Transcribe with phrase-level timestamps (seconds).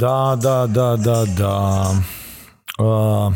[0.00, 1.90] Da, da, da, da, da.
[2.84, 3.32] Uh,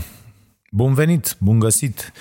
[0.71, 2.13] bun venit, bun găsit.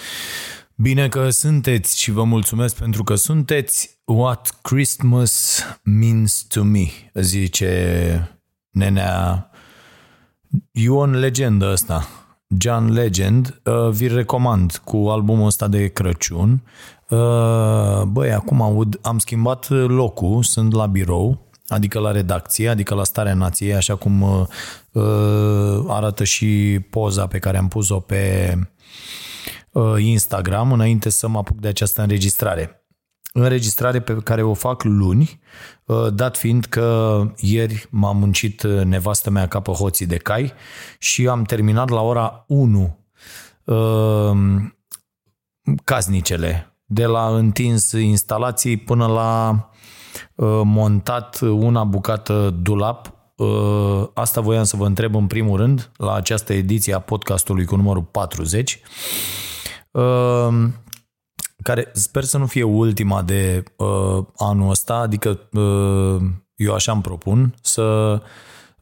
[0.76, 4.02] Bine că sunteți și vă mulțumesc pentru că sunteți.
[4.06, 8.38] What Christmas means to me, zice
[8.70, 9.50] nenea
[10.72, 12.08] Ion Legendă ăsta.
[12.58, 16.64] John Legend, uh, vi recomand cu albumul ăsta de Crăciun.
[17.10, 23.04] Uh, băi, acum aud, am schimbat locul, sunt la birou, adică la redacție, adică la
[23.04, 24.46] starea nației, așa cum uh,
[24.92, 28.54] uh, arată și poza pe care am pus-o pe
[29.72, 32.78] uh, Instagram înainte să mă apuc de această înregistrare.
[33.34, 35.40] Înregistrare pe care o fac luni,
[35.86, 40.54] uh, dat fiind că ieri m-a muncit nevastă mea capă hoții de cai
[41.00, 42.98] și am terminat la ora 1
[43.64, 44.32] uh,
[45.84, 49.73] casnicele, de la întins instalații până la Uh,
[50.64, 53.14] montat una bucată dulap.
[53.36, 57.76] Uh, asta voiam să vă întreb în primul rând la această ediție a podcastului cu
[57.76, 58.80] numărul 40
[59.92, 60.48] uh,
[61.64, 63.64] care sper să nu fie ultima de
[64.38, 65.40] anul ăsta, adică
[66.56, 68.22] eu așa îmi propun să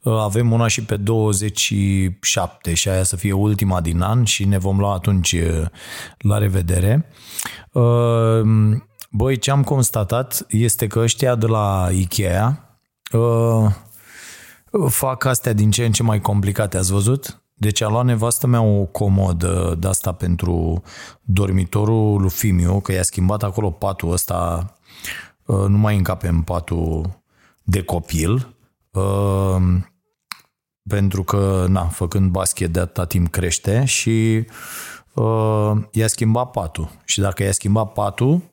[0.03, 4.79] avem una și pe 27 și aia să fie ultima din an și ne vom
[4.79, 5.35] lua atunci
[6.17, 7.11] la revedere.
[9.13, 12.77] Băi, ce am constatat este că ăștia de la Ikea
[13.11, 13.71] uh,
[14.87, 17.43] fac astea din ce în ce mai complicate, ați văzut?
[17.53, 20.83] Deci a luat nevastă mea o comodă de asta pentru
[21.21, 24.71] dormitorul lui Fimiu, că i-a schimbat acolo patul ăsta,
[25.45, 27.21] uh, nu mai încape în patul
[27.63, 28.55] de copil,
[28.91, 29.61] uh,
[30.89, 34.45] pentru că, na, făcând basket de atâta timp crește și
[35.13, 36.89] uh, i-a schimbat patul.
[37.05, 38.50] Și dacă i-a schimbat patul, Uh,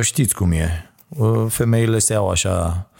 [0.00, 0.92] știți cum e.
[1.08, 2.90] Uh, femeile se iau așa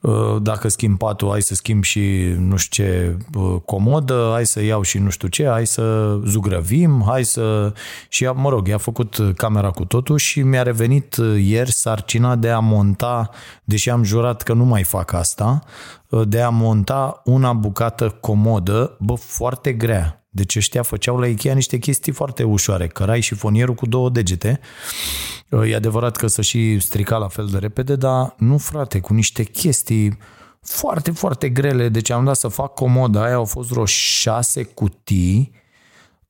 [0.00, 3.16] uh, dacă schimb patul, hai să schimb și nu știu ce
[3.64, 7.72] comodă, hai să iau și nu știu ce, hai să zugrăvim, hai să...
[8.08, 12.58] Și mă rog, i-a făcut camera cu totul și mi-a revenit ieri sarcina de a
[12.58, 13.30] monta,
[13.64, 15.62] deși am jurat că nu mai fac asta,
[16.24, 20.25] de a monta una bucată comodă, bă, foarte grea.
[20.36, 24.60] Deci ăștia făceau la Ikea niște chestii foarte ușoare, cărai și fonierul cu două degete.
[25.68, 29.42] E adevărat că să și strica la fel de repede, dar nu frate, cu niște
[29.42, 30.18] chestii
[30.60, 31.88] foarte, foarte grele.
[31.88, 35.52] Deci am dat să fac comoda aia, au fost vreo șase cutii,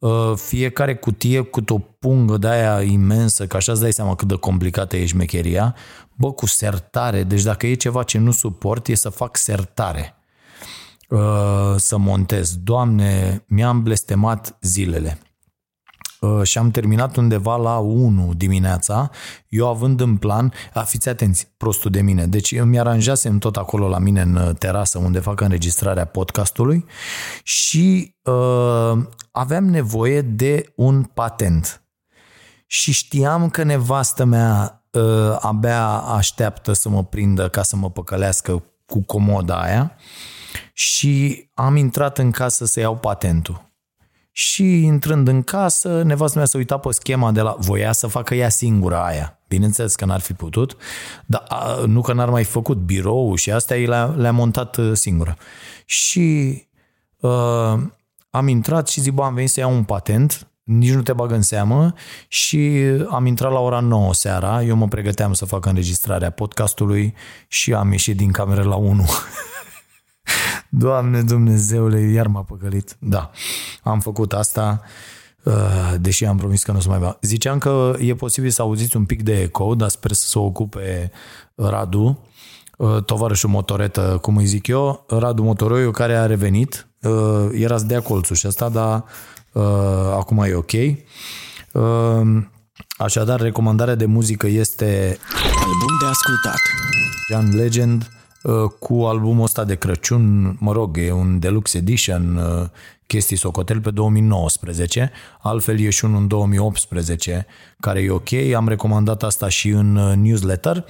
[0.03, 4.29] ă, fiecare cutie cu o pungă de aia imensă, că așa îți dai seama cât
[4.29, 5.75] de complicată e șmecheria,
[6.15, 10.16] bă, cu sertare, deci dacă e ceva ce nu suport, e să fac sertare.
[11.09, 12.57] Uh, să montez.
[12.57, 15.19] Doamne, mi-am blestemat zilele.
[16.21, 19.11] Uh, și am terminat undeva la 1 dimineața,
[19.49, 23.89] eu având în plan, a, fiți atenți, prostul de mine, deci eu mi-aranjasem tot acolo
[23.89, 26.85] la mine în uh, terasă unde fac înregistrarea podcastului
[27.43, 28.99] și uh,
[29.31, 31.81] aveam nevoie de un patent.
[32.67, 38.63] Și știam că nevastă mea uh, abia așteaptă să mă prindă ca să mă păcălească
[38.87, 39.97] cu comoda aia
[40.73, 43.65] și am intrat în casă să iau patentul.
[44.31, 47.57] Și intrând în casă, nevastă mea s-a uitat pe schema de la...
[47.59, 49.39] Voia să facă ea singură aia.
[49.49, 50.77] Bineînțeles că n-ar fi putut,
[51.27, 55.37] dar a, nu că n-ar mai făcut birou și astea, le-a, le-a montat uh, singură.
[55.85, 56.63] Și
[57.17, 57.75] uh,
[58.31, 61.31] am intrat și zic, bă, am venit să iau un patent, nici nu te bag
[61.31, 61.93] în seamă
[62.29, 67.15] și am intrat la ora 9 seara, eu mă pregăteam să fac înregistrarea podcastului
[67.49, 69.05] și am ieșit din cameră la 1.
[70.69, 72.97] Doamne Dumnezeule, iar m-a păcălit.
[72.99, 73.31] Da,
[73.83, 74.81] am făcut asta,
[75.43, 77.19] uh, deși am promis că nu o să mai va.
[77.21, 81.11] Ziceam că e posibil să auziți un pic de eco, dar sper să se ocupe
[81.55, 82.19] Radu,
[82.77, 86.87] uh, tovarășul motoretă, cum îi zic eu, Radu Motoroiu, care a revenit.
[87.03, 89.05] Uh, era să dea colțul și asta, dar
[90.17, 90.73] acum e ok.
[92.99, 96.59] Așadar, recomandarea de muzică este Album de ascultat
[97.31, 98.09] John Legend,
[98.79, 102.41] cu albumul ăsta de Crăciun, mă rog, e un deluxe edition,
[103.07, 105.11] chestii socotel pe 2019,
[105.41, 107.47] altfel e și unul în 2018
[107.81, 110.85] care e ok, am recomandat asta și în newsletter.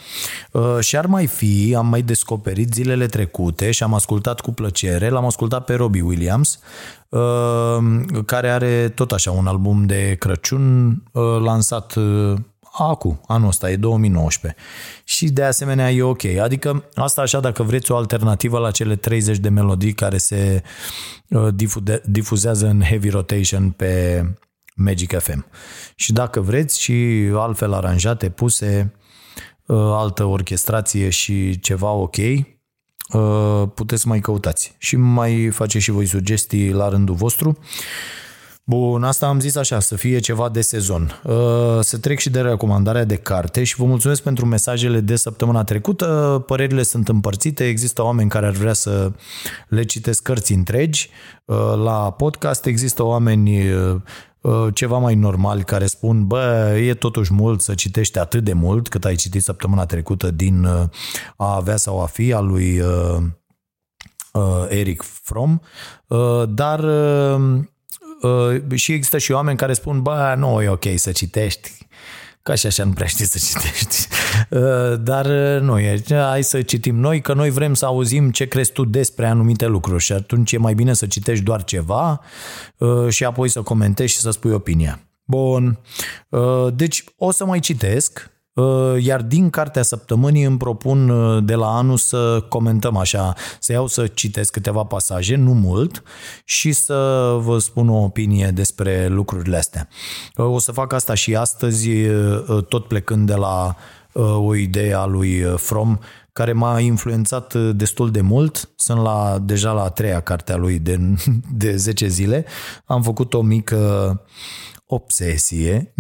[0.81, 5.25] Și ar mai fi, am mai descoperit zilele trecute și am ascultat cu plăcere, l-am
[5.25, 6.59] ascultat pe Robbie Williams,
[8.25, 11.03] care are tot așa un album de Crăciun
[11.43, 11.95] lansat
[12.85, 14.61] acum, anul ăsta, e 2019.
[15.05, 16.25] Și de asemenea e ok.
[16.25, 20.63] Adică asta așa dacă vreți o alternativă la cele 30 de melodii care se
[21.29, 21.49] uh,
[22.05, 24.23] difuzează în heavy rotation pe
[24.75, 25.47] Magic FM.
[25.95, 28.95] Și dacă vreți și altfel aranjate, puse,
[29.67, 34.75] uh, altă orchestrație și ceva ok, uh, puteți mai căutați.
[34.79, 37.59] Și mai face și voi sugestii la rândul vostru.
[38.69, 41.21] Bun, asta am zis așa, să fie ceva de sezon.
[41.25, 45.65] Uh, să trec și de recomandarea de carte și vă mulțumesc pentru mesajele de săptămâna
[45.65, 46.43] trecută.
[46.47, 49.13] Părerile sunt împărțite, există oameni care ar vrea să
[49.69, 51.11] le citesc cărți întregi.
[51.45, 54.01] Uh, la podcast există oameni uh,
[54.75, 59.05] ceva mai normali care spun, bă, e totuși mult să citești atât de mult cât
[59.05, 60.67] ai citit săptămâna trecută din
[61.37, 62.81] A avea sau a fi al lui
[64.69, 65.63] Eric Fromm,
[66.49, 67.65] dar Uh,
[68.75, 71.71] și există și oameni care spun, bă, nu e ok să citești,
[72.43, 73.97] ca și așa nu prea știi să citești.
[74.51, 74.61] Uh,
[75.01, 78.73] dar uh, nu e, hai să citim noi, că noi vrem să auzim ce crezi
[78.73, 82.21] tu despre anumite lucruri și atunci e mai bine să citești doar ceva
[83.09, 85.01] și apoi să comentezi și să spui opinia.
[85.25, 85.79] Bun,
[86.75, 88.36] deci o să mai citesc, Uh,
[88.99, 93.87] iar din cartea săptămânii îmi propun uh, de la anul să comentăm așa, să iau
[93.87, 96.03] să citesc câteva pasaje, nu mult,
[96.45, 99.89] și să vă spun o opinie despre lucrurile astea.
[100.37, 101.89] Uh, o să fac asta și astăzi,
[102.69, 103.77] tot plecând de la
[104.37, 105.99] o idee a lui From,
[106.33, 108.69] care m-a influențat destul de mult.
[108.77, 111.01] Sunt la, deja la a treia carte a lui de,
[111.63, 112.45] de 10 zile.
[112.85, 114.21] Am făcut o mică
[114.87, 115.93] obsesie,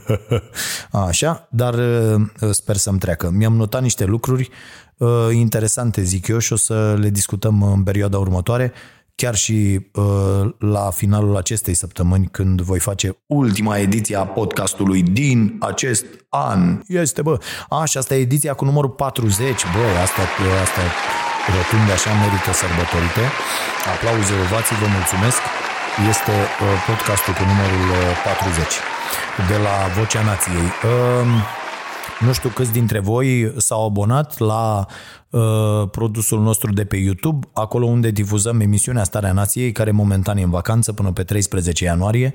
[1.08, 3.30] așa, dar uh, sper să-mi treacă.
[3.30, 4.50] Mi-am notat niște lucruri
[4.96, 8.72] uh, interesante, zic eu, și o să le discutăm în perioada următoare,
[9.14, 15.56] chiar și uh, la finalul acestei săptămâni, când voi face ultima ediție a podcastului din
[15.60, 16.80] acest an.
[16.86, 20.22] Este, bă, așa, asta e ediția cu numărul 40, bă, asta,
[20.62, 20.82] asta
[21.56, 23.24] rotunde așa merită sărbătorite.
[23.94, 25.59] Aplauze, ovații, vă mulțumesc
[26.08, 27.84] este uh, podcastul cu numărul
[28.24, 30.68] 40 uh, de la Vocea Nației.
[30.90, 31.28] Um,
[32.26, 34.86] nu știu câți dintre voi s-au abonat la
[35.30, 40.42] uh, produsul nostru de pe YouTube, acolo unde difuzăm emisiunea Starea Nației, care momentan e
[40.42, 42.32] în vacanță până pe 13 ianuarie.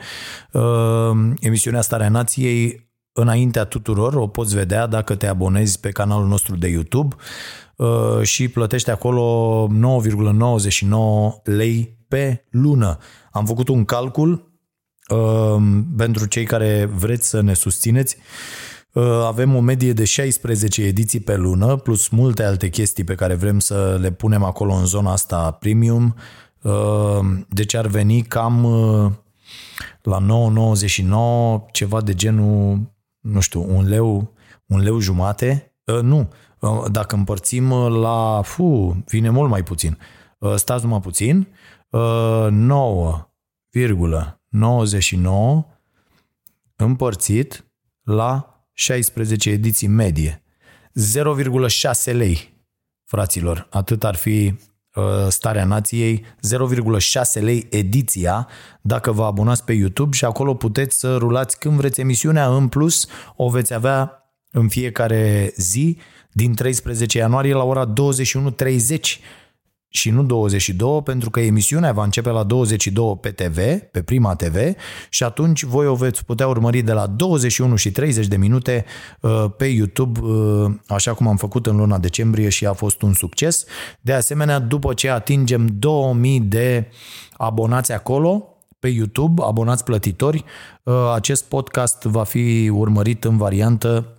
[1.39, 6.67] emisiunea Starea Nației, înaintea tuturor, o poți vedea dacă te abonezi pe canalul nostru de
[6.67, 7.15] YouTube
[8.21, 12.97] și plătești acolo 9,99 lei pe lună.
[13.35, 14.51] Am făcut un calcul
[15.09, 15.63] uh,
[15.97, 18.17] pentru cei care vreți să ne susțineți.
[18.93, 23.33] Uh, avem o medie de 16 ediții pe lună, plus multe alte chestii pe care
[23.33, 26.15] vrem să le punem acolo în zona asta premium.
[26.61, 29.11] Uh, deci ar veni cam uh,
[30.01, 30.25] la
[31.67, 32.79] 9,99 ceva de genul,
[33.19, 34.33] nu știu, un leu,
[34.65, 35.75] un leu jumate.
[35.85, 36.29] Uh, nu,
[36.59, 39.97] uh, dacă împărțim la, fu, vine mult mai puțin.
[40.37, 41.47] Uh, stați numai puțin,
[41.95, 41.99] 9,99
[46.75, 47.65] împărțit
[48.03, 50.43] la 16 ediții medie.
[52.05, 52.65] 0,6 lei,
[53.05, 53.67] fraților.
[53.69, 54.53] Atât ar fi
[54.95, 56.25] uh, starea nației,
[57.37, 58.47] 0,6 lei ediția
[58.81, 62.47] dacă vă abonați pe YouTube și acolo puteți să rulați când vreți emisiunea.
[62.47, 64.19] În plus, o veți avea
[64.51, 65.97] în fiecare zi
[66.31, 67.93] din 13 ianuarie la ora 21.30
[69.95, 73.57] și nu 22, pentru că emisiunea va începe la 22 pe TV,
[73.91, 74.55] pe Prima TV,
[75.09, 78.85] și atunci voi o veți putea urmări de la 21 și 30 de minute
[79.21, 83.13] uh, pe YouTube, uh, așa cum am făcut în luna decembrie și a fost un
[83.13, 83.65] succes.
[84.01, 86.87] De asemenea, după ce atingem 2000 de
[87.37, 88.49] abonați acolo,
[88.79, 90.43] pe YouTube, abonați plătitori,
[90.83, 94.17] uh, acest podcast va fi urmărit în variantă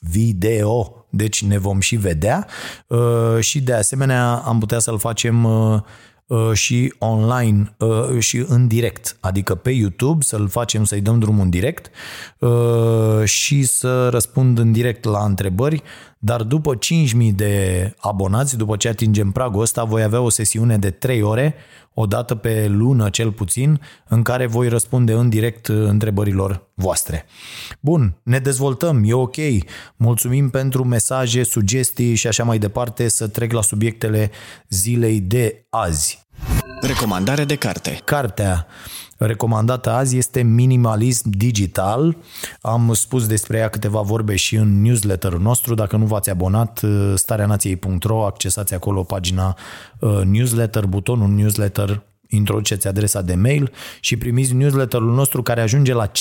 [0.00, 2.46] video deci ne vom și vedea.
[2.86, 5.80] Uh, și de asemenea am putea să-l facem uh,
[6.26, 7.76] uh, și online
[8.18, 11.90] și în direct, adică pe YouTube să-l facem să-i dăm drumul în direct
[13.24, 15.82] și să răspund în direct la întrebări,
[16.18, 16.78] dar după
[17.22, 21.54] 5.000 de abonați, după ce atingem pragul ăsta, voi avea o sesiune de 3 ore
[22.00, 27.24] o dată pe lună cel puțin, în care voi răspunde în direct întrebărilor voastre.
[27.80, 29.36] Bun, ne dezvoltăm, e ok,
[29.96, 34.30] mulțumim pentru mesaje, sugestii și așa mai departe, să trec la subiectele
[34.68, 36.26] zilei de azi.
[36.80, 38.00] Recomandare de carte.
[38.04, 38.66] Cartea
[39.16, 42.16] recomandată azi este Minimalism Digital.
[42.60, 45.74] Am spus despre ea câteva vorbe și în newsletterul nostru.
[45.74, 49.56] Dacă nu v-ați abonat, stareanației.ro, accesați acolo pagina
[49.98, 56.06] uh, newsletter, butonul newsletter, introduceți adresa de mail și primiți newsletterul nostru care ajunge la
[56.06, 56.12] 50.000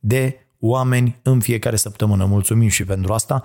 [0.00, 2.24] de oameni în fiecare săptămână.
[2.24, 3.42] Mulțumim și pentru asta.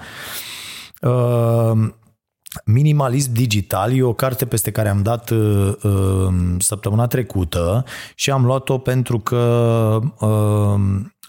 [2.66, 7.84] Uh, Minimalism Digital e o carte peste care am dat uh, uh, săptămâna trecută
[8.16, 10.80] și am luat-o pentru că uh,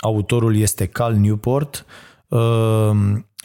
[0.00, 1.87] autorul este Cal Newport,
[2.28, 2.90] uh,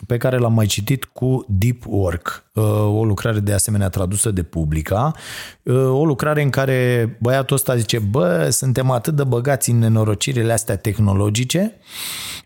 [0.07, 4.43] pe care l-am mai citit cu Deep Work, uh, o lucrare de asemenea tradusă de
[4.43, 5.11] Publica,
[5.63, 10.53] uh, o lucrare în care băiatul ăsta zice, bă, suntem atât de băgați în nenorocirile
[10.53, 11.77] astea tehnologice,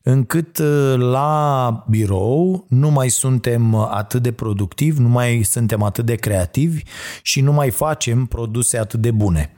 [0.09, 6.15] încât uh, la birou nu mai suntem atât de productivi, nu mai suntem atât de
[6.15, 6.83] creativi
[7.21, 9.53] și nu mai facem produse atât de bune.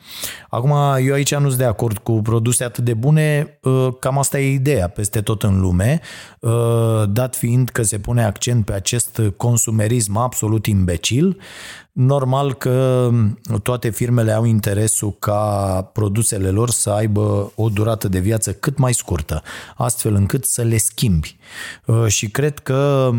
[0.50, 0.72] Acum,
[1.06, 3.60] eu aici nu sunt de acord cu produse atât de bune,
[4.00, 6.01] cam asta e ideea peste tot în lume,
[7.10, 11.38] dat fiind că se pune accent pe acest consumerism absolut imbecil,
[12.00, 13.10] normal că
[13.63, 18.94] toate firmele au interesul ca produsele lor să aibă o durată de viață cât mai
[18.94, 19.41] scurtă,
[19.75, 21.38] astfel încât să le schimbi.
[21.86, 23.12] Uh, și cred că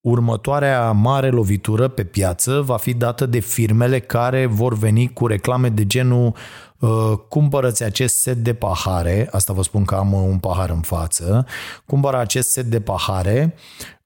[0.00, 5.68] următoarea mare lovitură pe piață va fi dată de firmele care vor veni cu reclame
[5.68, 6.34] de genul
[6.80, 11.46] Uh, cumpărăți acest set de pahare, asta vă spun că am un pahar în față,
[11.86, 13.54] cumpără acest set de pahare,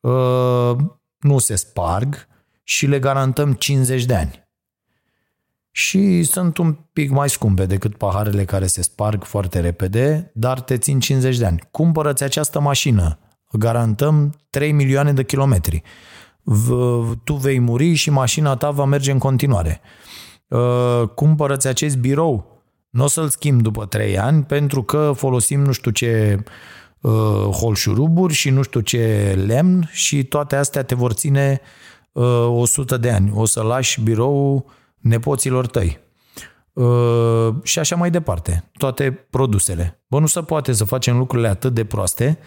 [0.01, 0.77] uh,
[1.19, 2.27] nu se sparg
[2.65, 4.49] și le garantăm 50 de ani.
[5.71, 10.79] Și sunt un pic mai scumpe decât paharele care se sparg foarte repede, dar te
[10.79, 11.63] țin 50 de ani.
[11.71, 13.19] Cumpărăți această mașină,
[13.53, 15.83] garantăm 3 milioane de kilometri.
[17.25, 19.81] Tu vei muri și mașina ta va merge în continuare.
[20.49, 25.73] Uh, cumpărăți acest birou, nu o să-l schimb după trei ani pentru că folosim nu
[25.73, 26.43] știu ce
[27.01, 27.13] uh,
[27.51, 31.69] holșuruburi și nu știu ce lemn și toate astea te vor ține uh,
[32.21, 33.33] 100 de ani.
[33.35, 35.99] O să lași birou nepoților tăi.
[36.73, 38.71] Uh, și așa mai departe.
[38.79, 40.03] Toate produsele.
[40.07, 42.39] Bă, nu se poate să facem lucrurile atât de proaste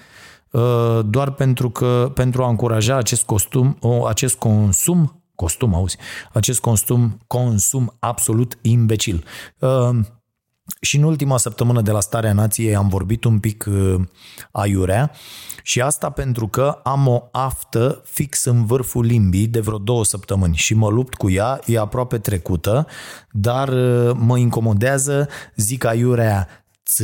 [0.52, 5.98] uh, doar pentru că pentru a încuraja acest costum, acest consum costum, auzi,
[6.34, 9.24] acest consum, consum absolut imbecil.
[10.68, 13.96] Uh, și în ultima săptămână de la Starea Nației am vorbit un pic uh,
[14.52, 15.12] aiurea
[15.64, 20.56] și asta pentru că am o aftă fix în vârful limbii de vreo două săptămâni
[20.56, 22.88] și mă lupt cu ea, e aproape trecută,
[23.32, 26.48] dar uh, mă incomodează, zic aiurea
[26.86, 27.02] ț,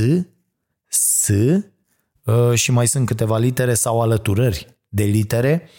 [0.87, 5.69] s uh, și mai sunt câteva litere sau alăturări de litere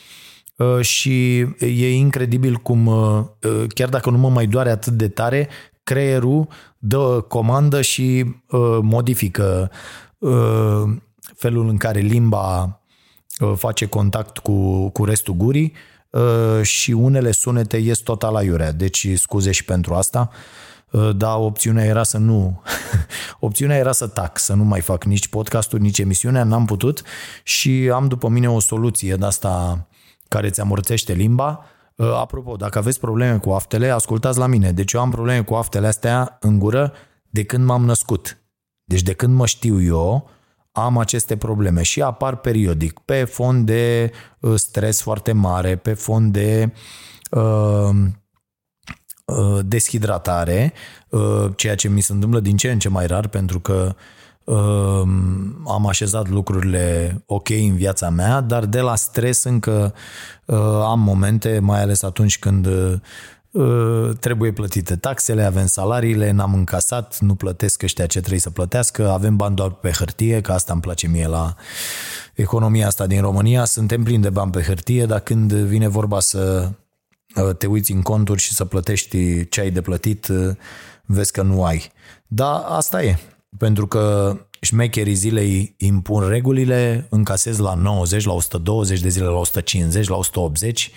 [0.80, 2.84] și e incredibil cum,
[3.74, 5.48] chiar dacă nu mă mai doare atât de tare,
[5.82, 6.48] creierul
[6.86, 9.70] dă comandă și uh, modifică
[10.18, 10.82] uh,
[11.36, 12.80] felul în care limba
[13.40, 15.72] uh, face contact cu, cu restul gurii
[16.10, 18.72] uh, și unele sunete ies total aiurea.
[18.72, 20.30] Deci scuze și pentru asta.
[20.90, 22.62] Uh, dar opțiunea era să nu.
[23.40, 27.02] opțiunea era să tac, să nu mai fac nici podcastul, nici emisiunea, n-am putut
[27.42, 29.86] și am după mine o soluție de asta
[30.28, 34.72] care ți amorțește limba Uh, apropo, dacă aveți probleme cu aftele, ascultați la mine.
[34.72, 36.92] Deci eu am probleme cu aftele astea în gură
[37.30, 38.38] de când m-am născut.
[38.84, 40.28] Deci de când mă știu eu,
[40.72, 44.10] am aceste probleme și apar periodic pe fond de
[44.40, 46.72] uh, stres foarte mare, pe fond de
[47.30, 47.90] uh,
[49.24, 50.72] uh, deshidratare,
[51.08, 53.96] uh, ceea ce mi se întâmplă din ce în ce mai rar pentru că Ehm,
[55.66, 59.94] am așezat lucrurile ok în viața mea, dar de la stres încă
[60.44, 62.66] uh, am momente, mai ales atunci când
[63.50, 69.10] uh, trebuie plătite taxele, avem salariile, n-am încasat, nu plătesc ăștia ce trebuie să plătească,
[69.10, 71.54] avem bani doar pe hârtie, că asta îmi place mie la
[72.34, 76.70] economia asta din România, suntem plini de bani pe hârtie, dar când vine vorba să
[77.36, 80.28] uh, te uiți în conturi și să plătești ce ai de plătit,
[81.04, 81.92] vezi că nu ai.
[82.26, 83.18] Dar asta e
[83.58, 90.08] pentru că șmecherii zilei impun regulile, încasezi la 90, la 120 de zile, la 150,
[90.08, 90.90] la 180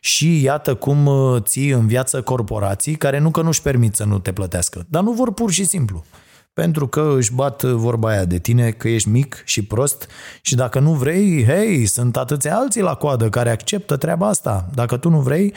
[0.00, 4.18] și iată cum uh, ții în viață corporații care nu că nu-și permit să nu
[4.18, 6.04] te plătească, dar nu vor pur și simplu.
[6.52, 10.06] Pentru că își bat vorba aia de tine că ești mic și prost
[10.42, 14.70] și dacă nu vrei, hei, sunt atâția alții la coadă care acceptă treaba asta.
[14.74, 15.54] Dacă tu nu vrei,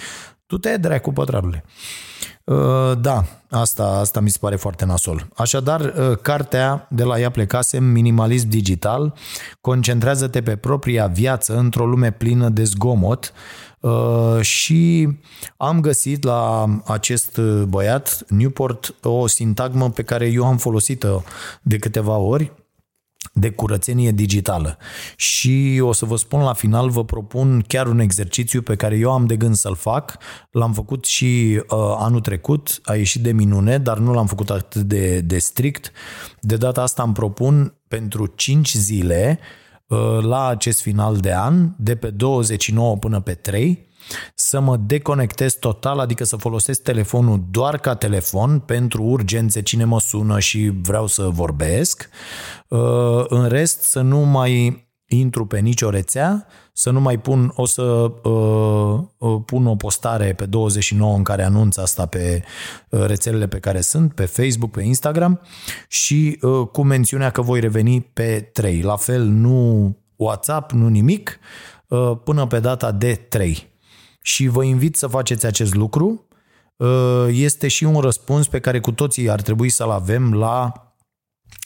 [0.48, 1.64] tu te dracu pătrarule.
[2.44, 5.28] Uh, da, asta, asta mi se pare foarte nasol.
[5.36, 9.14] Așadar, uh, cartea de la ea plecasem, Minimalism Digital,
[9.62, 13.34] concentrează-te pe propria viață într-o lume plină de zgomot
[13.80, 15.10] uh, și
[15.58, 21.22] am găsit la acest băiat, Newport, o sintagmă pe care eu am folosit-o
[21.62, 22.52] de câteva ori,
[23.40, 24.78] de curățenie digitală.
[25.16, 29.12] Și o să vă spun la final, vă propun chiar un exercițiu pe care eu
[29.12, 30.18] am de gând să-l fac.
[30.52, 34.82] L-am făcut și uh, anul trecut, a ieșit de minune, dar nu l-am făcut atât
[34.82, 35.92] de, de strict.
[36.42, 39.40] De data asta îmi propun pentru 5 zile
[39.88, 43.87] uh, la acest final de an, de pe 29 până pe 3,
[44.36, 50.00] să mă deconectez total, adică să folosesc telefonul doar ca telefon pentru urgențe, cine mă
[50.00, 52.10] sună și vreau să vorbesc.
[52.68, 57.66] Uh, în rest, să nu mai intru pe nicio rețea, să nu mai pun, o
[57.66, 57.84] să
[58.24, 62.44] uh, uh pun o postare pe 29 în care anunț asta pe
[62.90, 65.42] uh, rețelele pe care sunt, pe Facebook, pe Instagram
[65.88, 68.82] și uh, cu mențiunea că voi reveni pe 3.
[68.82, 71.40] La fel, nu WhatsApp, nu nimic,
[71.88, 73.76] uh, până pe data de 3
[74.28, 76.28] și vă invit să faceți acest lucru.
[76.76, 80.72] Uh, este și un răspuns pe care cu toții ar trebui să-l avem la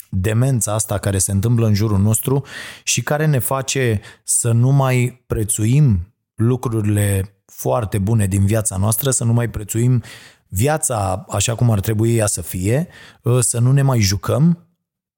[0.10, 2.46] demența asta care se întâmplă în jurul nostru
[2.84, 9.24] și care ne face să nu mai prețuim lucrurile foarte bune din viața noastră, să
[9.24, 10.03] nu mai prețuim
[10.48, 12.88] viața așa cum ar trebui ea să fie,
[13.22, 14.68] uh, să nu ne mai jucăm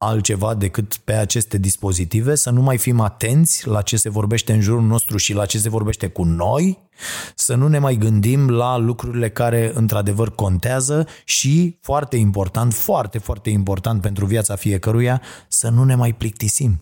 [0.07, 4.61] altceva decât pe aceste dispozitive, să nu mai fim atenți la ce se vorbește în
[4.61, 6.89] jurul nostru și la ce se vorbește cu noi,
[7.35, 13.49] să nu ne mai gândim la lucrurile care într-adevăr contează și, foarte important, foarte, foarte
[13.49, 16.81] important pentru viața fiecăruia, să nu ne mai plictisim.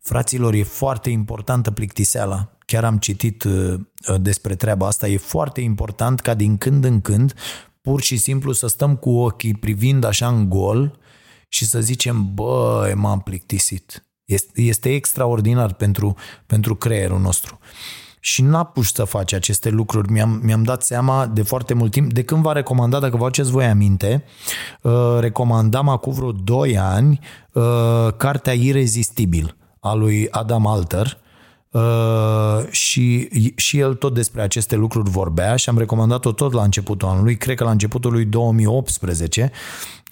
[0.00, 2.56] Fraților, e foarte importantă plictiseala.
[2.66, 3.80] Chiar am citit uh,
[4.20, 5.08] despre treaba asta.
[5.08, 7.34] E foarte important ca din când în când
[7.80, 10.98] pur și simplu să stăm cu ochii privind așa în gol
[11.52, 14.06] și să zicem, băi, m-am plictisit.
[14.24, 16.16] Este, este extraordinar pentru,
[16.46, 17.58] pentru creierul nostru.
[18.20, 20.10] Și n-a pus să face aceste lucruri.
[20.10, 22.12] Mi-am, mi-am dat seama de foarte mult timp.
[22.12, 24.24] De când v-a recomandat, dacă vă aduceți voi aminte,
[24.82, 27.20] uh, recomandam acum vreo 2 ani
[27.52, 31.18] uh, cartea Irezistibil a lui Adam Alter,
[31.70, 37.08] Uh, și, și el tot despre aceste lucruri vorbea și am recomandat-o tot la începutul
[37.08, 39.50] anului, cred că la începutul lui 2018,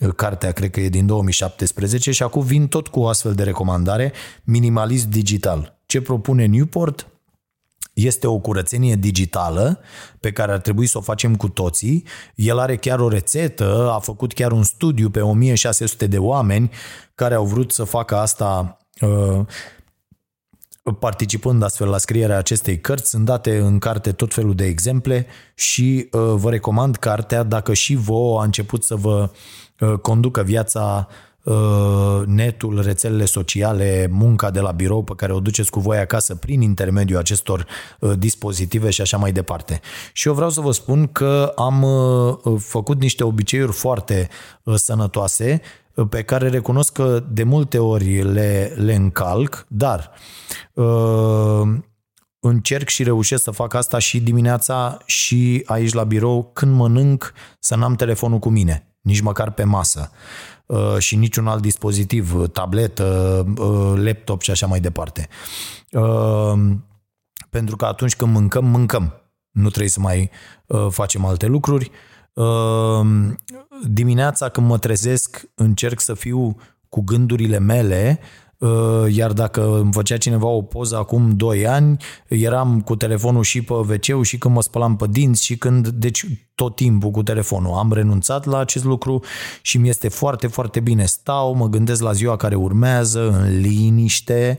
[0.00, 3.42] uh, cartea cred că e din 2017 și acum vin tot cu o astfel de
[3.42, 4.12] recomandare,
[4.44, 5.78] minimalist digital.
[5.86, 7.06] Ce propune Newport?
[7.92, 9.80] Este o curățenie digitală
[10.20, 12.04] pe care ar trebui să o facem cu toții.
[12.34, 16.70] El are chiar o rețetă, a făcut chiar un studiu pe 1600 de oameni
[17.14, 19.40] care au vrut să facă asta uh,
[20.92, 26.08] participând astfel la scrierea acestei cărți, sunt date în carte tot felul de exemple și
[26.12, 29.30] uh, vă recomand cartea dacă și vouă a început să vă
[29.80, 31.27] uh, conducă viața uh,
[32.26, 36.60] netul, rețelele sociale, munca de la birou pe care o duceți cu voi acasă prin
[36.60, 37.66] intermediul acestor
[38.18, 39.80] dispozitive și așa mai departe.
[40.12, 41.86] Și eu vreau să vă spun că am
[42.58, 44.28] făcut niște obiceiuri foarte
[44.74, 45.60] sănătoase
[46.08, 50.10] pe care recunosc că de multe ori le, le încalc, dar
[50.72, 51.62] uh,
[52.38, 57.76] încerc și reușesc să fac asta și dimineața și aici la birou când mănânc să
[57.76, 60.57] n-am telefonul cu mine, nici măcar pe masă uh,
[60.98, 65.28] și niciun alt dispozitiv, tabletă, uh, laptop și așa mai departe.
[65.92, 66.52] Uh,
[67.50, 69.12] pentru că atunci când mâncăm, mâncăm.
[69.50, 70.30] Nu trebuie să mai
[70.66, 71.90] uh, facem alte lucruri.
[72.32, 73.06] Uh,
[73.88, 76.56] dimineața când mă trezesc încerc să fiu
[76.88, 78.47] cu gândurile mele, uh,
[79.08, 81.96] iar dacă îmi făcea cineva o poză acum 2 ani,
[82.28, 86.26] eram cu telefonul și pe wc și când mă spălam pe dinți și când, deci
[86.54, 87.72] tot timpul cu telefonul.
[87.72, 89.22] Am renunțat la acest lucru
[89.62, 91.04] și mi este foarte, foarte bine.
[91.04, 94.58] Stau, mă gândesc la ziua care urmează în liniște,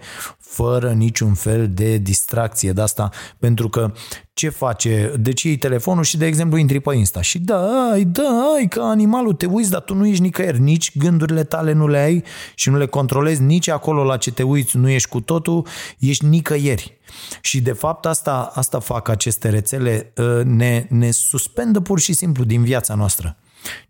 [0.49, 3.09] fără niciun fel de distracție de asta,
[3.39, 3.91] pentru că
[4.33, 5.13] ce face?
[5.19, 8.83] Deci iei telefonul și, de exemplu, intri pe Insta și da, ai, da, ai, ca
[8.83, 12.23] animalul te uiți, dar tu nu ești nicăieri, nici gândurile tale nu le ai
[12.55, 15.67] și nu le controlezi, nici acolo la ce te uiți nu ești cu totul,
[15.99, 16.97] ești nicăieri.
[17.41, 22.43] Și de fapt asta, asta fac aceste rețele, ă, ne, ne suspendă pur și simplu
[22.43, 23.37] din viața noastră.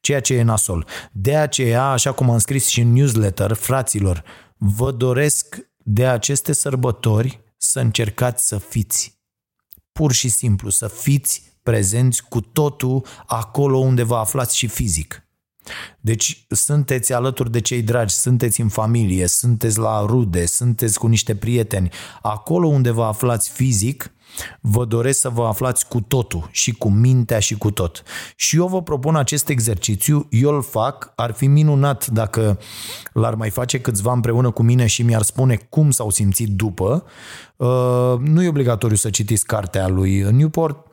[0.01, 0.85] Ceea ce e nasol.
[1.11, 4.23] De aceea, așa cum am scris și în newsletter, fraților,
[4.57, 9.19] vă doresc de aceste sărbători să încercați să fiți.
[9.91, 15.23] Pur și simplu, să fiți prezenți cu totul acolo unde vă aflați și fizic.
[15.99, 21.35] Deci sunteți alături de cei dragi, sunteți în familie, sunteți la rude, sunteți cu niște
[21.35, 21.89] prieteni.
[22.21, 24.11] Acolo unde vă aflați fizic,
[24.61, 28.03] vă doresc să vă aflați cu totul, și cu mintea și cu tot.
[28.35, 32.59] Și eu vă propun acest exercițiu, eu îl fac, ar fi minunat dacă
[33.13, 37.03] l-ar mai face câțiva împreună cu mine și mi-ar spune cum s-au simțit după.
[37.55, 40.88] Uh, nu e obligatoriu să citiți cartea lui Newport,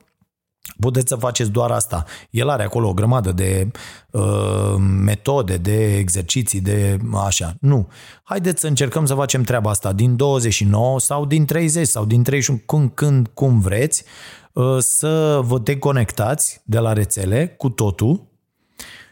[0.81, 2.05] Puteți să faceți doar asta.
[2.31, 3.71] El are acolo o grămadă de
[4.11, 7.55] uh, metode, de exerciții, de așa.
[7.61, 7.89] Nu.
[8.23, 12.61] Haideți să încercăm să facem treaba asta din 29 sau din 30 sau din 31,
[12.67, 14.05] când, când cum vreți,
[14.53, 18.27] uh, să vă deconectați de la rețele cu totul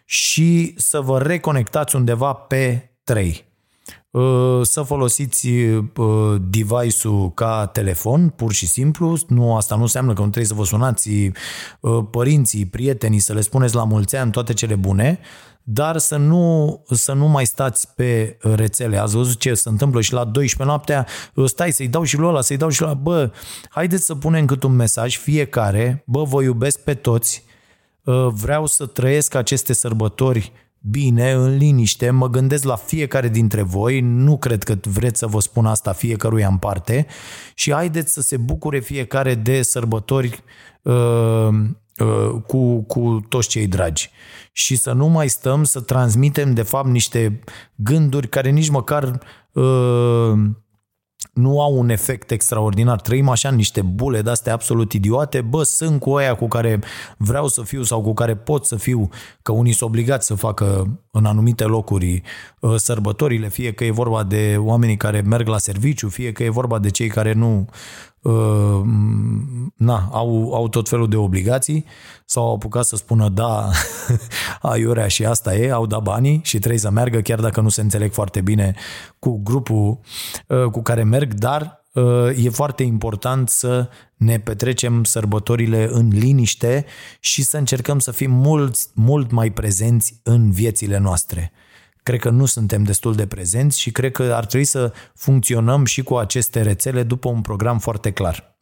[0.05, 3.53] și să vă reconectați undeva pe 3.
[4.15, 9.17] Uh, să folosiți uh, device-ul ca telefon, pur și simplu.
[9.29, 11.11] Nu, asta nu înseamnă că nu trebuie să vă sunați
[11.81, 15.19] uh, părinții, prietenii, să le spuneți la mulți ani toate cele bune,
[15.63, 18.97] dar să nu, să nu mai stați pe rețele.
[18.97, 21.07] Ați văzut ce se întâmplă și la 12 noaptea,
[21.45, 22.95] stai să-i dau și lui ăla, să-i dau și la...
[22.95, 23.33] Bă,
[23.69, 27.45] haideți să punem cât un mesaj fiecare, bă, vă iubesc pe toți,
[28.29, 30.53] vreau să trăiesc aceste sărbători
[30.91, 35.41] bine, în liniște, mă gândesc la fiecare dintre voi, nu cred că vreți să vă
[35.41, 37.07] spun asta fiecăruia în parte
[37.55, 40.43] și haideți să se bucure fiecare de sărbători
[40.83, 41.49] uh,
[41.99, 44.11] uh, cu, cu toți cei dragi.
[44.53, 47.41] Și să nu mai stăm să transmitem de fapt niște
[47.75, 49.21] gânduri care nici măcar
[49.53, 50.33] uh,
[51.35, 53.01] nu au un efect extraordinar.
[53.01, 55.41] Trăim așa în niște bule de-astea absolut idiote.
[55.41, 56.81] Bă, sunt cu aia cu care
[57.17, 59.09] vreau să fiu sau cu care pot să fiu,
[59.43, 62.23] că unii sunt obligați să facă în anumite locuri
[62.61, 66.49] uh, sărbătorile, fie că e vorba de oamenii care merg la serviciu, fie că e
[66.49, 68.14] vorba de cei care nu uh,
[69.77, 71.85] na, au, au tot felul de obligații
[72.25, 73.71] sau au apucat să spună da,
[74.73, 77.81] aiurea și asta e, au dat banii și trebuie să meargă chiar dacă nu se
[77.81, 78.75] înțeleg foarte bine
[79.19, 79.99] cu grupul
[80.49, 86.85] uh, cu care merg, dar uh, e foarte important să ne petrecem sărbătorile în liniște
[87.21, 91.53] și să încercăm să fim mult, mult mai prezenți în viețile noastre.
[92.05, 96.03] Cred că nu suntem destul de prezenți și cred că ar trebui să funcționăm și
[96.03, 98.57] cu aceste rețele după un program foarte clar.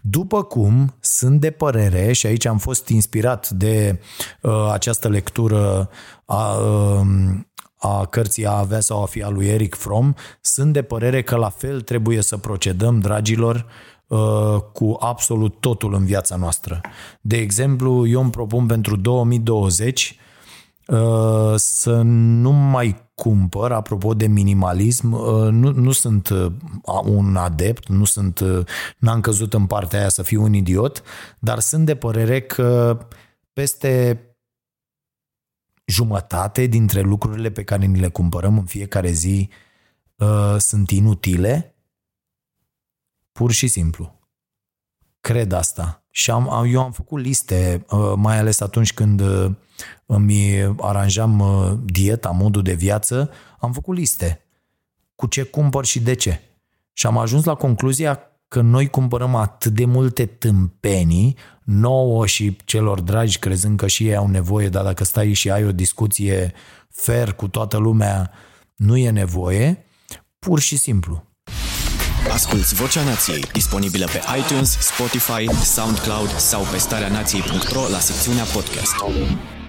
[0.00, 4.00] După cum sunt de părere, și aici am fost inspirat de
[4.42, 5.90] uh, această lectură
[6.24, 7.06] a, uh,
[7.78, 11.36] a cărții A avea sau a fi a lui Eric Fromm, sunt de părere că
[11.36, 13.66] la fel trebuie să procedăm, dragilor,
[14.06, 16.80] uh, cu absolut totul în viața noastră.
[17.20, 20.26] De exemplu, eu îmi propun pentru 2020 Uh,
[21.56, 26.52] să nu mai cumpăr, apropo de minimalism, uh, nu, nu sunt uh,
[27.04, 28.42] un adept, nu sunt,
[28.98, 31.02] n-am căzut în partea aia să fiu un idiot,
[31.38, 32.98] dar sunt de părere că
[33.52, 34.22] peste
[35.84, 39.48] jumătate dintre lucrurile pe care ni le cumpărăm în fiecare zi
[40.16, 41.74] uh, sunt inutile,
[43.32, 44.17] pur și simplu.
[45.20, 46.02] Cred asta.
[46.10, 49.50] Și am, eu am făcut liste, uh, mai ales atunci când uh,
[50.06, 54.42] îmi aranjam uh, dieta, modul de viață, am făcut liste
[55.14, 56.40] cu ce cumpăr și de ce.
[56.92, 63.00] Și am ajuns la concluzia că noi cumpărăm atât de multe tâmpenii, nouă și celor
[63.00, 66.52] dragi, crezând că și ei au nevoie, dar dacă stai și ai o discuție
[66.90, 68.30] fer cu toată lumea,
[68.76, 69.84] nu e nevoie,
[70.38, 71.27] pur și simplu.
[72.32, 78.94] Asculți Vocea Nației, disponibilă pe iTunes, Spotify, SoundCloud sau pe starea nației.ro la secțiunea podcast.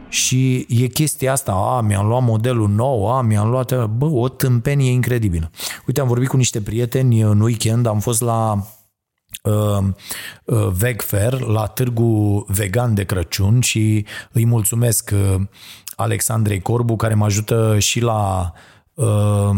[0.09, 4.91] Și e chestia asta, a, mi-am luat modelul nou, a, mi-am luat, bă, o tâmpenie
[4.91, 5.51] incredibilă.
[5.87, 8.67] Uite, am vorbit cu niște prieteni în weekend, am fost la
[9.43, 9.83] uh,
[10.43, 15.41] uh, Veg Fair, la târgu vegan de Crăciun și îi mulțumesc uh,
[15.95, 18.51] Alexandrei Corbu, care mă ajută și la
[18.93, 19.49] uh,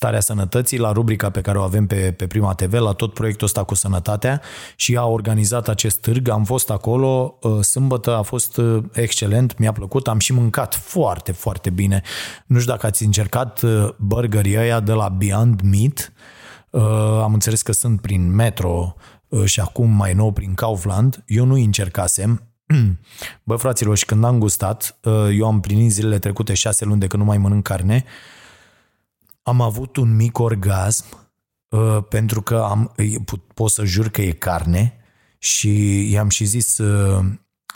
[0.00, 3.46] starea sănătății, la rubrica pe care o avem pe, pe Prima TV, la tot proiectul
[3.46, 4.40] ăsta cu sănătatea
[4.76, 6.28] și a organizat acest târg.
[6.28, 11.32] Am fost acolo, uh, sâmbătă a fost uh, excelent, mi-a plăcut, am și mâncat foarte,
[11.32, 12.02] foarte bine.
[12.46, 16.12] Nu știu dacă ați încercat uh, burgerii ăia de la Beyond Meat,
[17.22, 18.94] am înțeles că sunt prin Metro
[19.44, 21.22] și acum mai nou prin Kaufland.
[21.26, 22.42] Eu nu încercasem,
[23.46, 24.98] Bă, fraților, și când am gustat,
[25.36, 28.04] eu am plinit zilele trecute șase luni de când nu mai mănânc carne,
[29.42, 31.04] am avut un mic orgasm
[31.68, 32.94] uh, pentru că am,
[33.54, 34.94] pot să jur că e carne
[35.38, 37.24] și i-am și zis uh,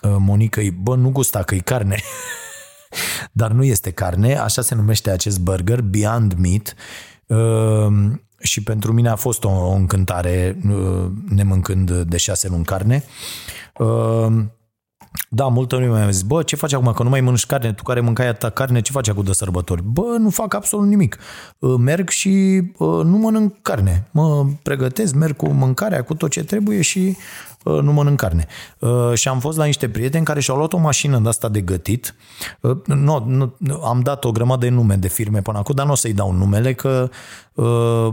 [0.02, 2.00] uh, Monica, bă, nu gusta că e carne.
[3.32, 6.74] Dar nu este carne, așa se numește acest burger, Beyond Meat.
[7.26, 13.04] Uh, și pentru mine a fost o, o încântare uh, nemâncând de șase luni carne.
[13.78, 14.44] Uh,
[15.34, 17.82] Da, multă lume mi-a zis, bă, ce faci acum, că nu mai mănânci carne, tu
[17.82, 19.82] care mâncai atâta carne, ce faci acum de sărbători?
[19.82, 21.18] Bă, nu fac absolut nimic.
[21.58, 24.08] Uh, merg și uh, nu mănânc carne.
[24.10, 27.16] Mă pregătesc, merg cu mâncarea, cu tot ce trebuie și
[27.64, 28.46] uh, nu mănânc carne.
[29.14, 32.14] Și am fost la niște prieteni care și-au luat o mașină de asta de gătit.
[32.84, 33.24] Nu,
[33.58, 36.12] nu, am dat o grămadă de nume de firme până acum, dar nu o să-i
[36.12, 37.10] dau numele, că
[37.54, 38.12] uh,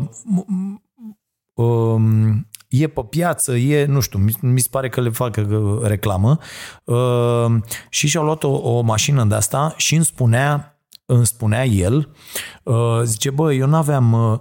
[1.53, 5.35] um, e pe piață, e, nu știu, mi se pare că le fac
[5.81, 6.37] reclamă
[6.83, 7.55] uh,
[7.89, 12.15] și și-au luat o, o mașină de asta și îmi spunea, îmi spunea el,
[12.63, 14.39] uh, zice, bă, eu n-aveam, uh,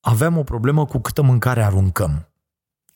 [0.00, 2.28] aveam o problemă cu câtă mâncare aruncăm.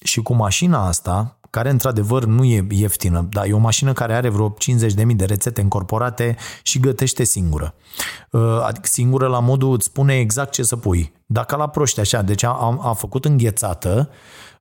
[0.04, 4.28] Și cu mașina asta, care într-adevăr nu e ieftină, dar e o mașină care are
[4.28, 7.74] vreo 50.000 de rețete încorporate și gătește singură.
[8.66, 11.12] Adică singură la modul îți spune exact ce să pui.
[11.26, 14.10] Dacă la proști așa, deci a, a făcut înghețată,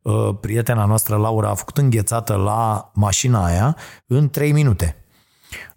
[0.04, 3.78] Uh, prietena noastră Laura a făcut înghețată la mașina aia
[4.08, 5.06] în 3 minute.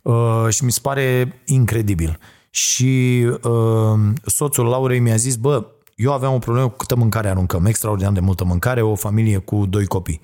[0.03, 2.19] Uh, și mi se pare incredibil.
[2.51, 7.67] Și uh, soțul Laurei mi-a zis, bă, eu aveam o problemă cu câtă mâncare aruncăm,
[7.67, 10.21] extraordinar de multă mâncare, o familie cu doi copii.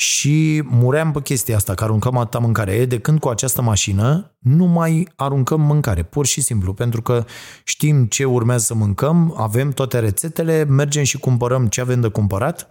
[0.00, 2.72] Și muream pe chestia asta, că aruncăm atâta mâncare.
[2.72, 7.24] E, de când cu această mașină nu mai aruncăm mâncare, pur și simplu, pentru că
[7.64, 12.68] știm ce urmează să mâncăm, avem toate rețetele, mergem și cumpărăm ce avem de cumpărat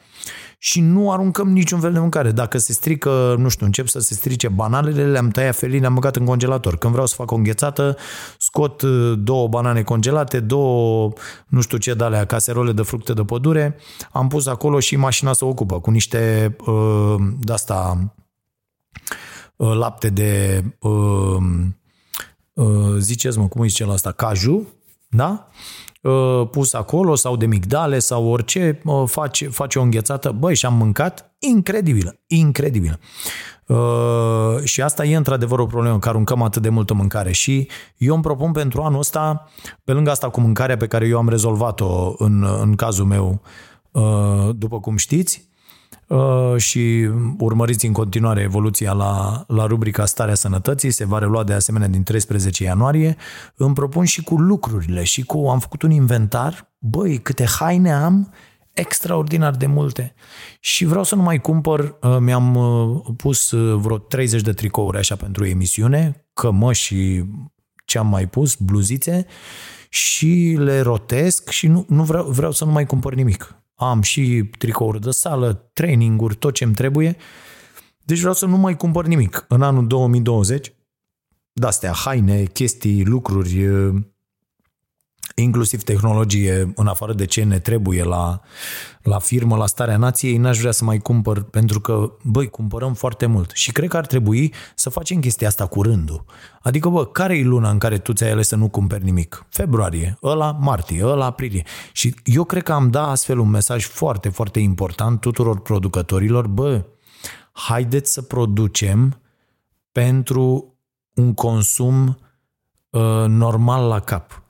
[0.57, 2.31] și nu aruncăm niciun fel de mâncare.
[2.31, 6.15] Dacă se strică, nu știu, încep să se strice bananele, le-am tăiat felii, le-am băgat
[6.15, 6.77] în congelator.
[6.77, 7.97] Când vreau să fac o înghețată,
[8.37, 11.11] scot uh, două banane congelate, două,
[11.47, 13.75] nu știu ce, de caserole de fructe de pădure,
[14.11, 18.11] am pus acolo și mașina se ocupă cu niște uh, de-asta
[19.55, 21.37] uh, lapte de uh,
[22.53, 24.67] uh, ziceți-mă, cum îi zice la asta, caju,
[25.09, 25.47] da?
[25.49, 25.86] Uh,
[26.51, 30.31] pus acolo sau de migdale sau orice, uh, face, face o înghețată.
[30.31, 32.99] Băi, și am mâncat incredibilă, incredibilă.
[33.67, 37.67] Uh, și asta e într-adevăr o problemă, că aruncăm atât de multă mâncare și
[37.97, 39.51] eu îmi propun pentru anul ăsta,
[39.83, 43.41] pe lângă asta cu mâncarea pe care eu am rezolvat-o în, în cazul meu,
[43.91, 45.46] uh, după cum știți, Uh,
[46.57, 51.87] și urmăriți în continuare evoluția la, la rubrica Starea Sănătății, se va relua de asemenea
[51.87, 53.15] din 13 ianuarie.
[53.55, 58.33] Îmi propun și cu lucrurile și cu, am făcut un inventar, băi, câte haine am,
[58.73, 60.13] extraordinar de multe.
[60.59, 65.15] Și vreau să nu mai cumpăr, uh, mi-am uh, pus vreo 30 de tricouri așa
[65.15, 67.23] pentru emisiune, cămăși și
[67.85, 69.25] ce am mai pus, bluzițe,
[69.89, 74.49] și le rotesc și nu, nu vreau, vreau să nu mai cumpăr nimic am și
[74.57, 77.17] tricouri de sală, traininguri, tot ce îmi trebuie.
[78.03, 80.73] Deci vreau să nu mai cumpăr nimic în anul 2020.
[81.53, 83.67] De-astea, haine, chestii, lucruri,
[85.41, 88.41] inclusiv tehnologie, în afară de ce ne trebuie la,
[89.01, 93.25] la firmă, la starea nației, n-aș vrea să mai cumpăr, pentru că, băi, cumpărăm foarte
[93.25, 93.51] mult.
[93.53, 96.25] Și cred că ar trebui să facem chestia asta cu rândul.
[96.61, 99.45] Adică, bă, care e luna în care tu ți-ai ales să nu cumperi nimic?
[99.49, 101.63] Februarie, ăla martie, ăla aprilie.
[101.91, 106.85] Și eu cred că am dat astfel un mesaj foarte, foarte important tuturor producătorilor, bă,
[107.51, 109.21] haideți să producem
[109.91, 110.77] pentru
[111.13, 112.17] un consum
[112.89, 114.45] uh, normal la cap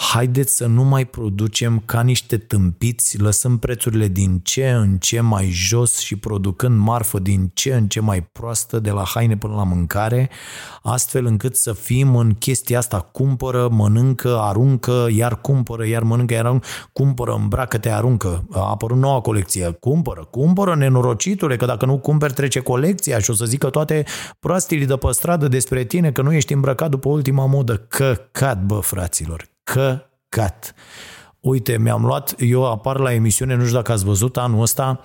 [0.00, 5.48] haideți să nu mai producem ca niște tâmpiți, lăsăm prețurile din ce în ce mai
[5.52, 9.64] jos și producând marfă din ce în ce mai proastă, de la haine până la
[9.64, 10.30] mâncare,
[10.82, 16.44] astfel încât să fim în chestia asta, cumpără, mănâncă, aruncă, iar cumpără, iar mănâncă, iar
[16.44, 18.44] aruncă, cumpără, îmbracă-te, aruncă.
[18.52, 23.34] A apărut noua colecție, cumpără, cumpără, nenorocitule, că dacă nu cumperi trece colecția și o
[23.34, 24.04] să zică toate
[24.38, 27.76] proastile de pe stradă despre tine că nu ești îmbrăcat după ultima modă.
[27.88, 30.74] Căcat, bă, fraților, căcat.
[31.40, 35.00] Uite, mi-am luat, eu apar la emisiune, nu știu dacă ați văzut anul ăsta,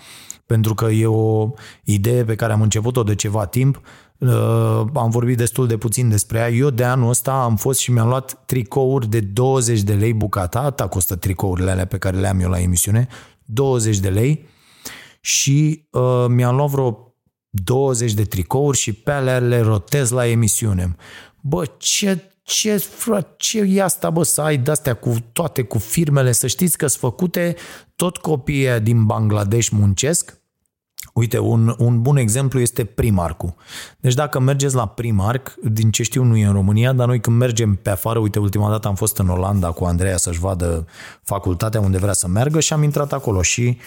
[0.46, 1.50] pentru că e o
[1.84, 3.82] idee pe care am început-o de ceva timp,
[4.18, 6.50] uh, am vorbit destul de puțin despre ea.
[6.50, 10.60] Eu de anul ăsta am fost și mi-am luat tricouri de 20 de lei bucata,
[10.60, 13.08] atâta costă tricourile alea pe care le am eu la emisiune,
[13.46, 14.48] 20 de lei
[15.22, 17.16] și uh, mi-am luat vreo
[17.50, 20.96] 20 de tricouri și pe alea le rotez la emisiune.
[21.42, 26.32] Bă, ce ce, frate, ce e asta, bă, să ai de-astea cu toate, cu firmele,
[26.32, 27.56] să știți că sunt făcute,
[27.96, 30.40] tot copiii din Bangladesh muncesc,
[31.14, 33.56] Uite, un, un bun exemplu este Primark-ul.
[34.00, 37.38] Deci dacă mergeți la Primark, din ce știu nu e în România, dar noi când
[37.38, 40.88] mergem pe afară, uite, ultima dată am fost în Olanda cu Andreea să-și vadă
[41.24, 43.78] facultatea unde vrea să meargă și am intrat acolo și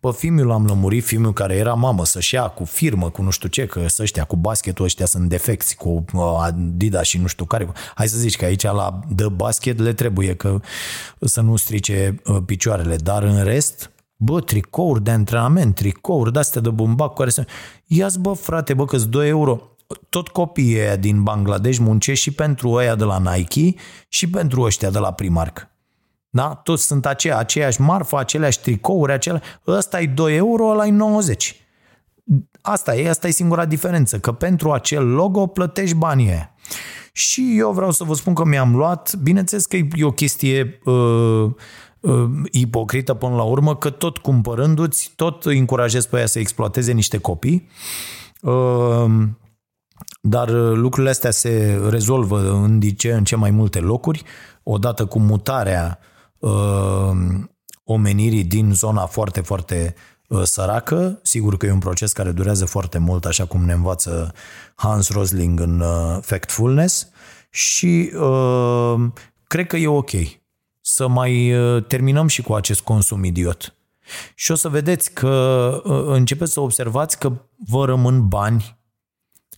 [0.00, 3.48] pe filmul l-am lămurit, filmul care era mamă să-și ia cu firmă, cu nu știu
[3.48, 7.44] ce, că să ăștia cu basketul ăștia sunt defecți, cu uh, Adidas și nu știu
[7.44, 7.68] care.
[7.94, 10.60] Hai să zici că aici la de basket le trebuie că
[11.20, 16.70] să nu strice uh, picioarele, dar în rest, bă, tricouri de antrenament, tricouri de-astea de
[16.70, 17.46] bumbac care să...
[17.86, 19.60] Ia-ți bă, frate, bă, că 2 euro.
[20.08, 23.74] tot copiii ăia din Bangladesh muncesc și pentru ăia de la Nike
[24.08, 25.70] și pentru ăștia de la Primark.
[26.36, 26.60] Da?
[26.62, 29.42] Toți sunt aceea, aceeași marfă, aceleași tricouri, acele...
[29.66, 31.56] ăsta e 2 euro, ăla e 90.
[32.60, 36.54] Asta e, asta e singura diferență, că pentru acel logo plătești banii ăia.
[37.12, 41.50] Și eu vreau să vă spun că mi-am luat, bineînțeles că e o chestie uh,
[42.00, 47.18] uh, ipocrită până la urmă, că tot cumpărându-ți, tot încurajez pe ea să exploateze niște
[47.18, 47.68] copii,
[48.42, 49.04] uh,
[50.20, 54.22] dar lucrurile astea se rezolvă în ce, în ce mai multe locuri,
[54.62, 56.14] odată cu mutarea uh,
[57.84, 59.94] omenirii din zona foarte, foarte
[60.28, 61.18] uh, săracă.
[61.22, 64.34] Sigur că e un proces care durează foarte mult, așa cum ne învață
[64.74, 67.08] Hans Rosling în uh, Factfulness
[67.50, 68.94] și uh,
[69.46, 70.10] cred că e ok
[70.80, 73.74] să mai uh, terminăm și cu acest consum idiot.
[74.34, 75.30] Și o să vedeți că
[75.84, 77.32] uh, începeți să observați că
[77.68, 78.76] vă rămân bani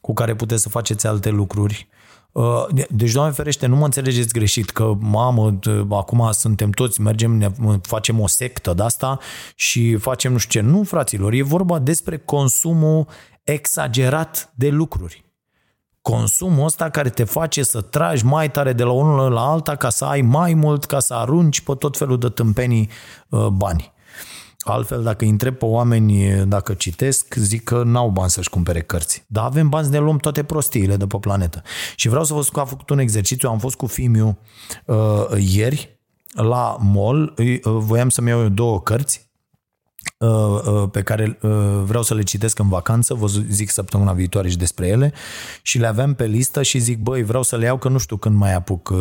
[0.00, 1.88] cu care puteți să faceți alte lucruri.
[2.38, 5.58] Uh, deci, Doamne ferește, nu mă înțelegeți greșit că, mamă,
[5.90, 7.50] acum suntem toți, mergem, ne
[7.82, 9.18] facem o sectă de asta
[9.54, 10.66] și facem nu știu ce.
[10.66, 13.06] Nu, fraților, e vorba despre consumul
[13.42, 15.24] exagerat de lucruri.
[16.02, 19.88] Consumul ăsta care te face să tragi mai tare de la unul la alta ca
[19.88, 22.88] să ai mai mult, ca să arunci pe tot felul de tâmpenii
[23.28, 23.92] uh, bani.
[24.70, 29.24] Altfel, dacă îi întreb pe oameni dacă citesc, zic că n-au bani să-și cumpere cărți.
[29.26, 31.62] Dar avem bani să ne luăm toate prostiile de pe planetă.
[31.96, 34.38] Și vreau să vă spun că am făcut un exercițiu, am fost cu Fimiu
[34.84, 34.96] uh,
[35.36, 35.98] ieri
[36.32, 39.27] la mall, uh, voiam să-mi iau două cărți Uh, uh,
[40.90, 41.50] pe care uh,
[41.84, 45.12] vreau să le citesc în vacanță, vă zic săptămâna viitoare și despre ele
[45.62, 48.16] și le aveam pe listă și zic, băi, vreau să le iau că nu știu
[48.16, 48.92] când mai apuc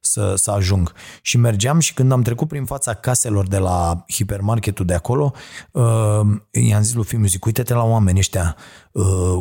[0.00, 0.92] să, să ajung.
[1.22, 5.32] Și mergeam și când am trecut prin fața caselor de la hipermarketul de acolo,
[6.50, 8.56] i-am zis lui Fimiu, zic, uite-te la oameni ăștia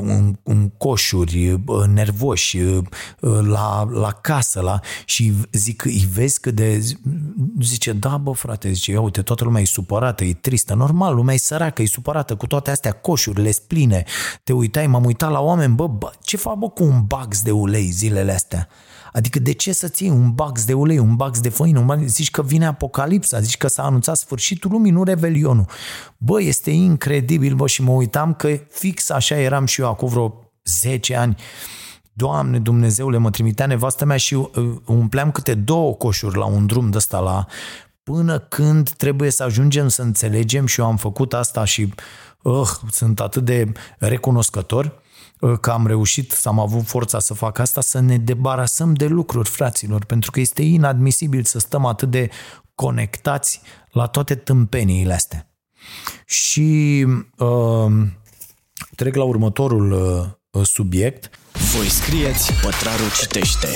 [0.02, 1.62] în, în coșuri,
[1.94, 2.60] nervoși,
[3.42, 4.80] la, la casă, la...
[5.06, 6.84] și zic, îi vezi cât de...
[7.62, 11.34] Zice, da, bă, frate, zice, ia uite, toată lumea e supărată, e tristă, normal, lumea
[11.34, 14.04] e săracă, e supărată cu toate astea coșurile spline.
[14.44, 17.52] Te uitai, m-am uitat la oameni, bă, bă ce fac bă cu un bax de
[17.52, 18.68] ulei zilele astea?
[19.14, 22.02] Adică de ce să ții un bax de ulei, un bax de făină, un bax...
[22.02, 25.66] zici că vine apocalipsa, zici că s-a anunțat sfârșitul lumii, nu revelionul.
[26.18, 30.52] Bă, este incredibil, bă, și mă uitam că fix așa eram și eu acum vreo
[30.64, 31.36] 10 ani.
[32.14, 34.48] Doamne Dumnezeule, mă trimitea nevastă mea și uh,
[34.86, 37.46] umpleam câte două coșuri la un drum de ăsta la
[38.04, 41.94] până când trebuie să ajungem să înțelegem și eu am făcut asta și
[42.42, 44.92] uh, sunt atât de recunoscător uh,
[45.62, 49.50] că am reușit, să am avut forța să fac asta, să ne debarasăm de lucruri,
[49.50, 52.30] fraților, pentru că este inadmisibil să stăm atât de
[52.76, 55.52] conectați la toate tâmpeniile astea.
[56.26, 57.06] Și
[57.38, 57.92] uh,
[58.96, 59.92] trec la următorul
[60.52, 61.30] uh, subiect.
[61.76, 63.68] Voi scrieți, pătrarul citește.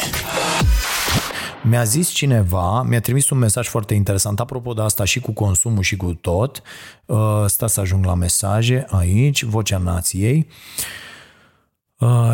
[1.64, 5.84] Mi-a zis cineva, mi-a trimis un mesaj foarte interesant, apropo de asta și cu consumul
[5.84, 6.62] și cu tot.
[7.06, 10.48] Uh, sta să ajung la mesaje aici, Vocea Nației.
[10.50, 10.54] Uh,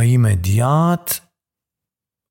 [0.03, 1.29] imediat.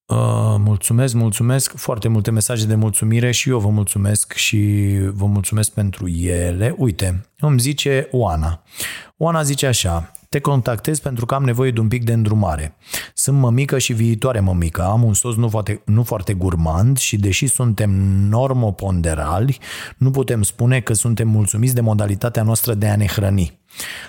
[0.07, 5.71] Uh, mulțumesc, mulțumesc, foarte multe mesaje de mulțumire și eu vă mulțumesc și vă mulțumesc
[5.71, 6.75] pentru ele.
[6.79, 8.63] Uite, îmi zice Oana.
[9.17, 12.77] Oana zice așa, te contactez pentru că am nevoie de un pic de îndrumare.
[13.15, 17.47] Sunt mămică și viitoare mămică, am un soț nu foarte, nu foarte gurmand și deși
[17.47, 17.91] suntem
[18.29, 19.59] normoponderali,
[19.97, 23.59] nu putem spune că suntem mulțumiți de modalitatea noastră de a ne hrăni.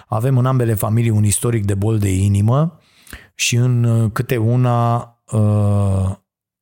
[0.08, 2.79] Avem în ambele familii un istoric de bol de inimă
[3.40, 4.98] și în câte una
[5.32, 6.16] uh,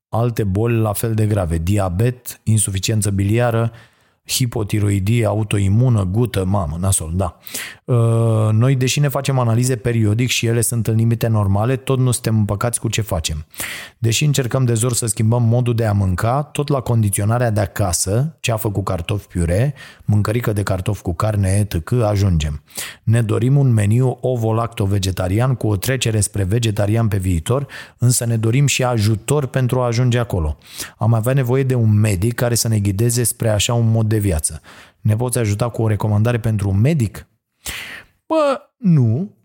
[0.10, 3.72] alte boli la fel de grave, diabet, insuficiență biliară,
[4.28, 7.38] hipotiroidie autoimună, gută, mamă, nasol, da.
[7.86, 7.96] Uh,
[8.52, 12.38] noi, deși ne facem analize periodic și ele sunt în limite normale, tot nu suntem
[12.38, 13.46] împăcați cu ce facem.
[13.98, 18.38] Deși încercăm de zor să schimbăm modul de a mânca, tot la condiționarea de acasă,
[18.40, 19.74] ceafă cu cartofi piure,
[20.06, 22.64] mâncărică de cartofi cu carne, etc., ajungem.
[23.04, 28.66] Ne dorim un meniu ovo-lacto-vegetarian cu o trecere spre vegetarian pe viitor, însă ne dorim
[28.66, 30.58] și ajutor pentru a ajunge acolo.
[30.98, 34.17] Am avea nevoie de un medic care să ne ghideze spre așa un mod de
[34.18, 34.62] de viață.
[35.02, 37.28] Ne poți ajuta cu o recomandare pentru un medic?
[38.26, 39.36] Bă, nu,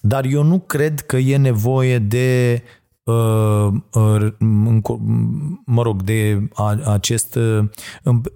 [0.00, 2.62] dar eu nu cred că e nevoie de
[3.02, 4.32] uh, uh,
[5.64, 6.48] mă rog, de
[6.84, 7.64] acest uh,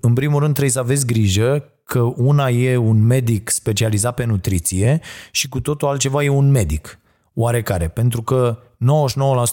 [0.00, 5.00] în primul rând trebuie să aveți grijă că una e un medic specializat pe nutriție
[5.30, 6.98] și cu totul altceva e un medic
[7.34, 8.58] oarecare, pentru că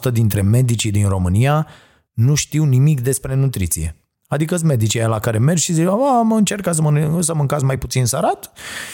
[0.10, 1.68] 99% dintre medicii din România
[2.14, 3.96] nu știu nimic despre nutriție.
[4.28, 5.86] Adică sunt medicii la care mergi și zici,
[6.24, 8.52] mă încerca să, mănânc, să mâncați mai puțin sarat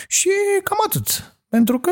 [0.08, 0.30] și
[0.64, 1.38] cam atât.
[1.50, 1.92] Pentru că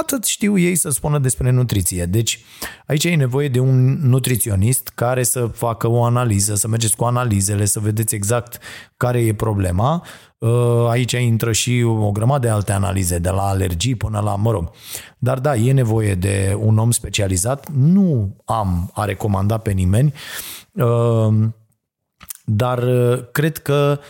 [0.00, 2.04] atât știu ei să spună despre nutriție.
[2.04, 2.40] Deci
[2.86, 7.64] aici e nevoie de un nutriționist care să facă o analiză, să mergeți cu analizele,
[7.64, 8.58] să vedeți exact
[8.96, 10.04] care e problema.
[10.38, 14.50] Uh, aici intră și o grămadă de alte analize, de la alergii până la, mă
[14.50, 14.70] rog.
[15.18, 17.68] Dar da, e nevoie de un om specializat.
[17.68, 20.12] Nu am a recomanda pe nimeni,
[20.72, 21.34] uh,
[22.44, 24.00] dar uh, cred că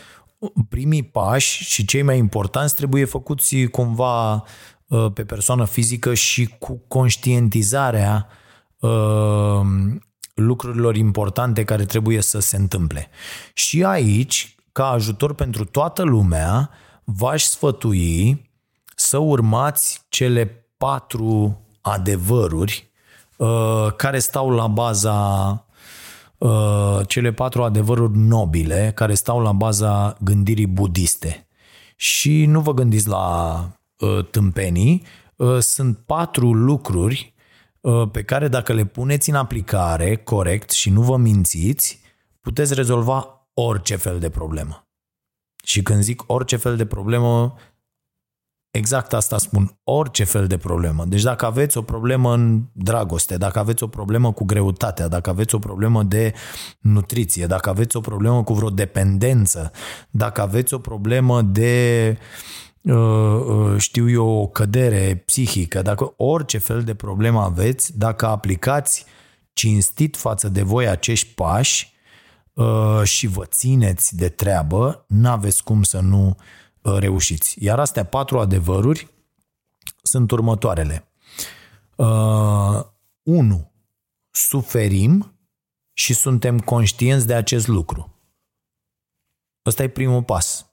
[0.68, 4.44] primii pași și cei mai importanți trebuie făcuți cumva
[4.94, 8.28] Uh, pe persoană fizică și cu conștientizarea
[8.78, 9.60] uh,
[10.34, 13.08] lucrurilor importante care trebuie să se întâmple.
[13.54, 16.70] Și aici, ca ajutor pentru toată lumea,
[17.04, 18.50] v-aș sfătui
[18.94, 22.90] să urmați cele patru adevăruri
[23.36, 25.63] uh, care stau la baza
[27.06, 31.46] cele patru adevăruri nobile care stau la baza gândirii budiste.
[31.96, 33.68] Și nu vă gândiți la
[34.04, 35.02] Uh, tâmpenii,
[35.36, 37.34] uh, sunt patru lucruri
[37.80, 42.00] uh, pe care dacă le puneți în aplicare corect și nu vă mințiți,
[42.40, 44.88] puteți rezolva orice fel de problemă.
[45.64, 47.54] Și când zic orice fel de problemă,
[48.76, 51.04] exact asta spun, orice fel de problemă.
[51.04, 55.54] Deci dacă aveți o problemă în dragoste, dacă aveți o problemă cu greutatea, dacă aveți
[55.54, 56.32] o problemă de
[56.80, 59.70] nutriție, dacă aveți o problemă cu vreo dependență,
[60.10, 66.58] dacă aveți o problemă de uh, Uh, uh, știu eu, o cădere psihică, dacă orice
[66.58, 69.04] fel de problemă aveți, dacă aplicați
[69.52, 71.92] cinstit față de voi acești pași
[72.52, 76.36] uh, și vă țineți de treabă, n-aveți cum să nu
[76.84, 77.64] reușiți.
[77.64, 79.08] Iar astea patru adevăruri
[80.02, 81.08] sunt următoarele.
[81.96, 83.72] 1.
[84.30, 85.38] Suferim
[85.92, 88.18] și suntem conștienți de acest lucru.
[89.66, 90.66] Ăsta e primul pas.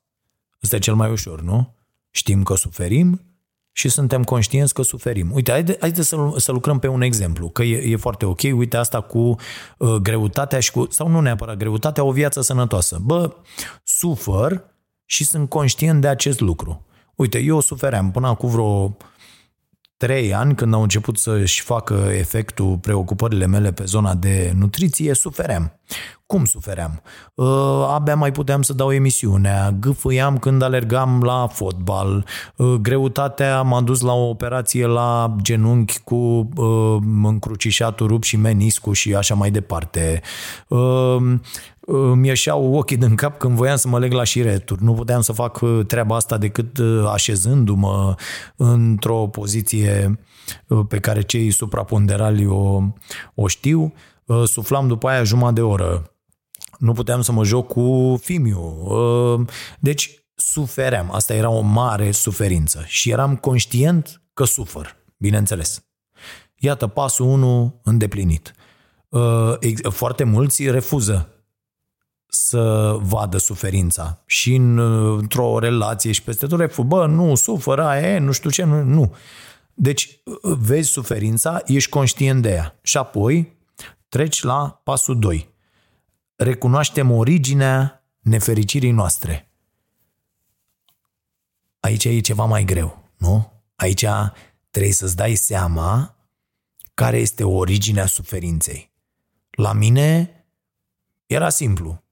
[0.64, 1.76] Ăsta e cel mai ușor, nu?
[2.09, 3.32] Știm că suferim
[3.72, 5.32] și suntem conștienți că suferim.
[5.34, 8.41] Uite, haide, haide să, să lucrăm pe un exemplu, că e, e foarte ok.
[8.41, 9.36] Uite asta cu
[9.78, 12.99] uh, greutatea și cu, sau nu neapărat greutatea, o viață sănătoasă.
[13.01, 13.36] Bă,
[13.84, 14.71] sufăr
[15.12, 16.86] și sunt conștient de acest lucru.
[17.16, 18.97] Uite, eu sufeream până acum vreo
[19.97, 25.80] trei ani, când au început să-și facă efectul preocupările mele pe zona de nutriție, sufeream.
[26.26, 27.01] Cum sufeream?
[27.34, 33.82] Uh, abia mai puteam să dau emisiunea, gâfâiam când alergam la fotbal, uh, greutatea m-a
[33.82, 39.51] dus la o operație la genunchi cu uh, încrucișatul rup și meniscul și așa mai
[39.51, 40.22] departe.
[41.82, 44.84] Uh, îmi ieșeau ochii din cap când voiam să mă leg la șireturi.
[44.84, 48.16] Nu puteam să fac uh, treaba asta decât uh, așezându-mă
[48.56, 50.20] într-o poziție
[50.68, 52.82] uh, pe care cei supraponderali o,
[53.36, 53.94] o știu.
[54.46, 56.16] Suflam după aia jumătate de oră.
[56.78, 58.88] Nu puteam să mă joc cu Fimiu.
[59.80, 61.12] Deci sufeream.
[61.12, 65.84] Asta era o mare suferință și eram conștient că sufăr, bineînțeles.
[66.56, 68.54] Iată pasul 1 îndeplinit.
[69.90, 71.31] Foarte mulți refuză
[72.34, 74.78] să vadă suferința și în,
[75.18, 78.84] într-o relație și peste tot refu, bă, nu, suferă, aia e, nu știu ce, nu,
[78.84, 79.16] nu.
[79.74, 83.58] Deci vezi suferința, ești conștient de ea și apoi
[84.10, 85.54] treci la pasul 2.
[86.36, 89.52] Recunoaștem originea nefericirii noastre.
[91.80, 93.52] Aici e ceva mai greu, nu?
[93.76, 94.06] Aici
[94.70, 96.16] trebuie să-ți dai seama
[96.94, 98.92] care este originea suferinței.
[99.50, 100.36] La mine
[101.26, 102.04] era simplu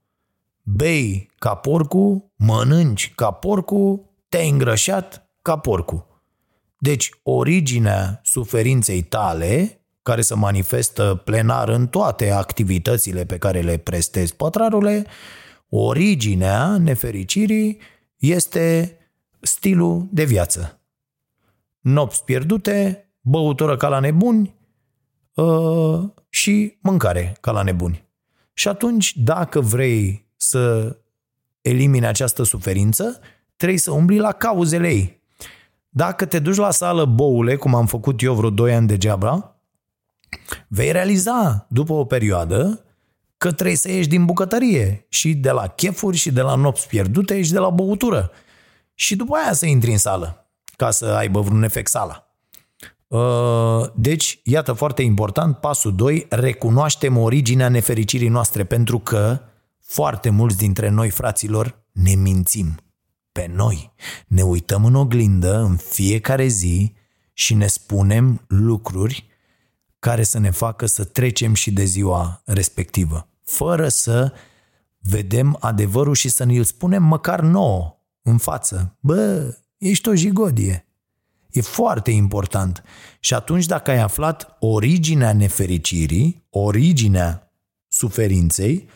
[0.75, 6.05] bei ca porcu, mănânci ca porcu, te-ai îngrășat ca porcu.
[6.77, 14.35] Deci, originea suferinței tale, care se manifestă plenar în toate activitățile pe care le prestezi
[14.35, 15.05] pătrarule,
[15.69, 17.79] originea nefericirii
[18.17, 18.97] este
[19.39, 20.81] stilul de viață.
[21.79, 24.55] Nopți pierdute, băutură ca la nebuni
[25.33, 28.07] uh, și mâncare ca la nebuni.
[28.53, 30.95] Și atunci, dacă vrei să
[31.61, 33.19] elimine această suferință,
[33.55, 35.21] trebuie să umbli la cauzele ei.
[35.89, 39.55] Dacă te duci la sală boule, cum am făcut eu vreo 2 ani degeaba,
[40.67, 42.83] vei realiza după o perioadă
[43.37, 47.41] că trebuie să ieși din bucătărie și de la chefuri și de la nopți pierdute
[47.41, 48.31] și de la băutură.
[48.93, 52.23] Și după aia să intri în sală ca să aibă vreun efect sala.
[53.07, 59.39] Uh, deci, iată, foarte important, pasul 2, recunoaștem originea nefericirii noastre pentru că
[59.91, 62.75] foarte mulți dintre noi, fraților, ne mințim
[63.31, 63.93] pe noi.
[64.27, 66.93] Ne uităm în oglindă în fiecare zi
[67.33, 69.27] și ne spunem lucruri
[69.99, 74.33] care să ne facă să trecem și de ziua respectivă, fără să
[74.99, 78.97] vedem adevărul și să ne-l spunem măcar nouă în față.
[78.99, 80.87] Bă, ești o jigodie.
[81.49, 82.83] E foarte important.
[83.19, 87.53] Și atunci dacă ai aflat originea nefericirii, originea
[87.87, 88.89] suferinței,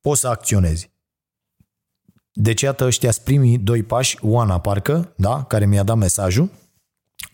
[0.00, 0.90] poți să acționezi.
[2.32, 6.50] Deci iată ăștia primii doi pași, Oana parcă, da, care mi-a dat mesajul,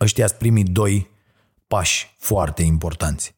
[0.00, 1.10] ăștia primii doi
[1.66, 3.34] pași foarte importanți.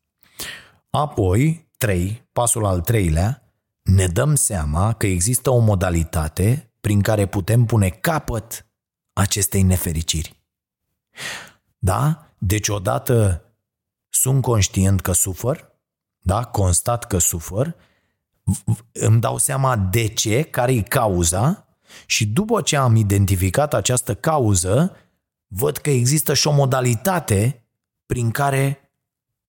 [0.90, 3.42] Apoi, trei, pasul al treilea,
[3.82, 8.66] ne dăm seama că există o modalitate prin care putem pune capăt
[9.12, 10.42] acestei nefericiri.
[11.78, 12.32] Da?
[12.38, 13.44] Deci odată
[14.08, 15.72] sunt conștient că sufăr,
[16.18, 16.44] da?
[16.44, 17.76] constat că sufăr,
[18.92, 21.66] îmi dau seama de ce, care e cauza
[22.06, 24.96] și după ce am identificat această cauză,
[25.46, 27.66] văd că există și o modalitate
[28.06, 28.92] prin care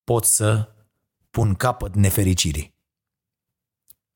[0.03, 0.69] pot să
[1.29, 2.77] pun capăt nefericirii.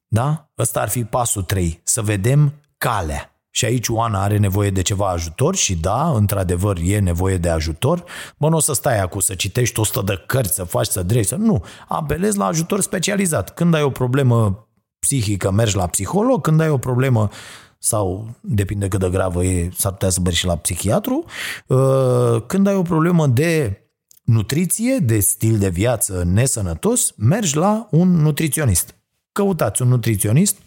[0.08, 0.52] Da?
[0.58, 3.28] Ăsta ar fi pasul 3, să vedem calea.
[3.50, 8.04] Și aici Oana are nevoie de ceva ajutor și da, într-adevăr e nevoie de ajutor.
[8.38, 11.28] Bă, nu o să stai acum să citești 100 de cărți, să faci, să dregi,
[11.28, 11.36] să...
[11.36, 13.54] Nu, apelezi la ajutor specializat.
[13.54, 14.68] Când ai o problemă
[15.04, 17.30] psihică, mergi la psiholog, când ai o problemă
[17.78, 21.26] sau depinde cât de gravă e, s-ar putea să mergi și la psihiatru.
[21.68, 23.82] Uh, când ai o problemă de
[24.24, 28.96] nutriție, de stil de viață nesănătos, mergi la un nutriționist.
[29.32, 30.58] Căutați un nutriționist,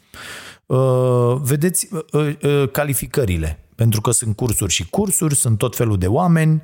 [0.66, 6.62] uh, vedeți uh, calificările, pentru că sunt cursuri și cursuri, sunt tot felul de oameni,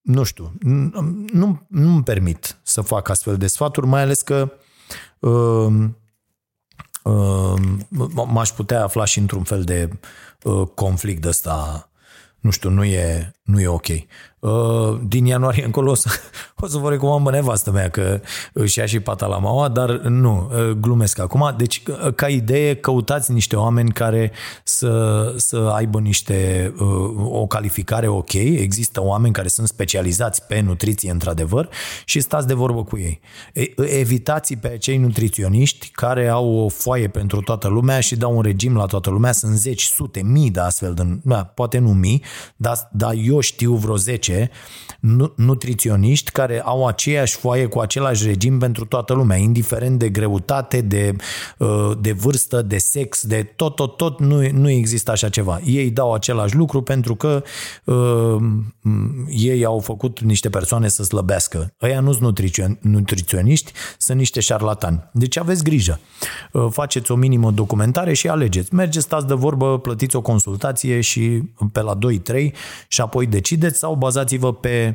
[0.00, 0.52] nu știu,
[1.32, 4.52] nu, nu-mi permit să fac astfel de sfaturi, mai ales că
[8.26, 9.90] m-aș putea afla și într-un fel de
[10.42, 11.90] uh, conflict ăsta,
[12.40, 13.86] nu știu, nu e, nu e ok.
[14.40, 16.08] Uh, din ianuarie încolo o să,
[16.60, 18.20] o să vă recomand pe nevastă mea că
[18.52, 21.54] își ia și pata la maua, dar nu, uh, glumesc acum.
[21.56, 21.82] Deci,
[22.14, 24.32] ca idee, căutați niște oameni care
[24.64, 26.72] să, să aibă niște
[27.16, 28.32] o calificare ok.
[28.32, 31.68] Există oameni care sunt specializați pe nutriție, într-adevăr,
[32.04, 33.20] și stați de vorbă cu ei.
[33.76, 38.76] Evitați pe cei nutriționiști care au o foaie pentru toată lumea și dau un regim
[38.76, 39.32] la toată lumea.
[39.32, 42.22] Sunt zeci, sute, mii de astfel de, da, poate nu mii,
[42.56, 43.96] dar, dar eu știu vreo
[44.30, 44.48] 10
[45.34, 51.16] nutriționiști care au aceeași foaie cu același regim pentru toată lumea, indiferent de greutate, de,
[51.58, 55.60] uh, de vârstă, de sex, de tot, tot, tot, nu, nu există așa ceva.
[55.64, 57.42] Ei dau același lucru pentru că
[57.84, 58.36] uh,
[59.28, 61.72] ei au făcut niște persoane să slăbească.
[61.82, 62.40] Ăia nu sunt
[62.80, 65.10] nutriționiști, sunt niște șarlatani.
[65.12, 66.00] Deci aveți grijă.
[66.52, 68.74] Uh, faceți o minimă documentare și alegeți.
[68.74, 71.42] Mergeți, stați de vorbă, plătiți o consultație și
[71.72, 71.98] pe la
[72.34, 72.50] 2-3
[72.88, 74.89] și apoi decideți sau bazați-vă pe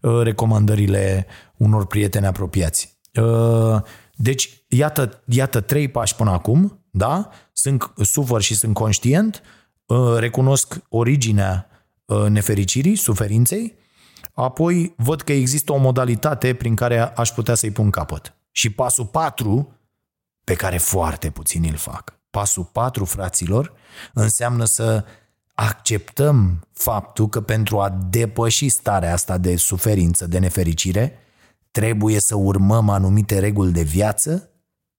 [0.00, 1.26] uh, recomandările
[1.56, 2.98] unor prieteni apropiați.
[3.14, 3.80] Uh,
[4.14, 7.30] deci, iată, iată trei pași până acum, da?
[7.52, 9.42] Sunt sufăr și sunt conștient,
[9.86, 11.68] uh, recunosc originea
[12.28, 13.76] nefericirii, suferinței,
[14.32, 18.36] apoi văd că există o modalitate prin care aș putea să-i pun capăt.
[18.50, 19.78] Și pasul 4,
[20.44, 22.18] pe care foarte puțini îl fac.
[22.30, 23.72] Pasul 4, fraților,
[24.12, 25.04] înseamnă să
[25.54, 31.18] acceptăm faptul că pentru a depăși starea asta de suferință, de nefericire,
[31.70, 34.50] trebuie să urmăm anumite reguli de viață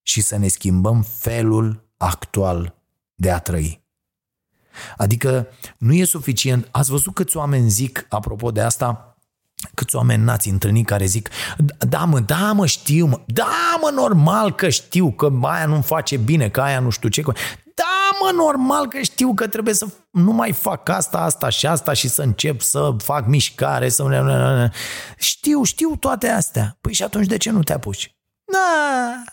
[0.02, 2.76] și să ne schimbăm felul actual
[3.16, 3.84] de a trăi.
[4.98, 5.48] Adică
[5.78, 6.68] nu e suficient.
[6.72, 9.18] Ați văzut câți oameni zic, apropo de asta,
[9.74, 11.30] câți oameni n-ați întâlnit care zic
[11.90, 16.18] da mă, da mă, știu mă, da mă, normal că știu că aia nu-mi face
[16.18, 17.24] bine, că aia nu știu ce.
[18.22, 21.94] Da, mă, normal că știu că trebuie să nu mai fac asta, asta și asta
[21.94, 24.72] și să încep să fac mișcare, să...
[25.18, 26.78] Știu, știu toate astea.
[26.82, 28.16] Păi și atunci de ce nu te apuci?
[28.46, 29.24] Da.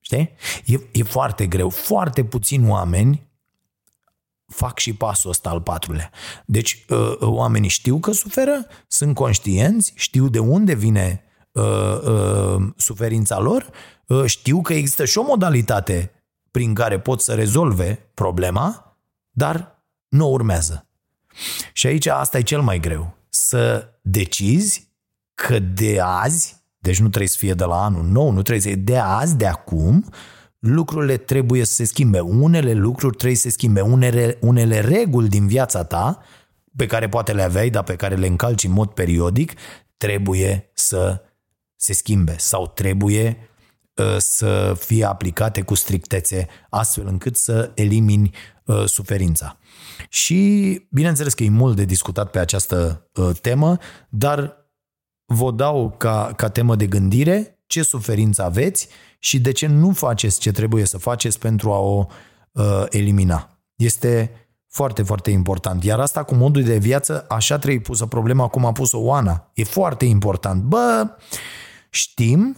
[0.00, 0.30] Știi?
[0.64, 1.68] E, e foarte greu.
[1.68, 3.28] Foarte puțini oameni
[4.46, 6.10] fac și pasul ăsta al patrulea.
[6.46, 13.38] Deci uh, oamenii știu că suferă, sunt conștienți, știu de unde vine uh, uh, suferința
[13.38, 13.70] lor,
[14.06, 16.12] uh, știu că există și o modalitate
[16.50, 18.96] prin care pot să rezolve problema,
[19.30, 20.86] dar nu urmează.
[21.72, 23.16] Și aici asta e cel mai greu.
[23.28, 24.92] Să decizi
[25.34, 28.68] că de azi, deci nu trebuie să fie de la anul nou, nu trebuie să
[28.68, 30.04] fie de azi, de acum,
[30.58, 32.20] lucrurile trebuie să se schimbe.
[32.20, 33.80] Unele lucruri trebuie să se schimbe.
[33.80, 36.22] Unele, unele reguli din viața ta,
[36.76, 39.52] pe care poate le aveai, dar pe care le încalci în mod periodic,
[39.96, 41.22] trebuie să
[41.76, 43.47] se schimbe sau trebuie Uh,
[44.18, 48.30] să fie aplicate cu strictețe, astfel încât să elimini
[48.64, 49.58] uh, suferința.
[50.08, 53.78] Și bineînțeles că e mult de discutat pe această uh, temă,
[54.08, 54.56] dar
[55.24, 58.88] vă dau ca, ca temă de gândire ce suferință aveți
[59.18, 62.06] și de ce nu faceți ce trebuie să faceți pentru a o
[62.52, 63.58] uh, elimina.
[63.76, 64.32] Este
[64.70, 65.84] Foarte, foarte important.
[65.84, 69.50] Iar asta cu modul de viață, așa trebuie pusă problema cum a pus-o Oana.
[69.54, 70.62] E foarte important.
[70.62, 71.06] Bă,
[71.90, 72.56] știm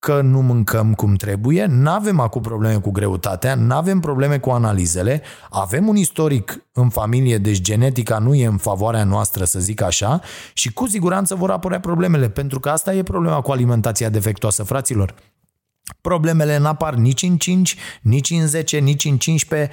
[0.00, 4.50] că nu mâncăm cum trebuie, nu avem acum probleme cu greutatea, nu avem probleme cu
[4.50, 9.80] analizele, avem un istoric în familie, deci genetica nu e în favoarea noastră, să zic
[9.80, 10.20] așa,
[10.52, 15.14] și cu siguranță vor apărea problemele, pentru că asta e problema cu alimentația defectuoasă, fraților.
[16.00, 19.70] Problemele n-apar nici în 5, nici în 10, nici în 15,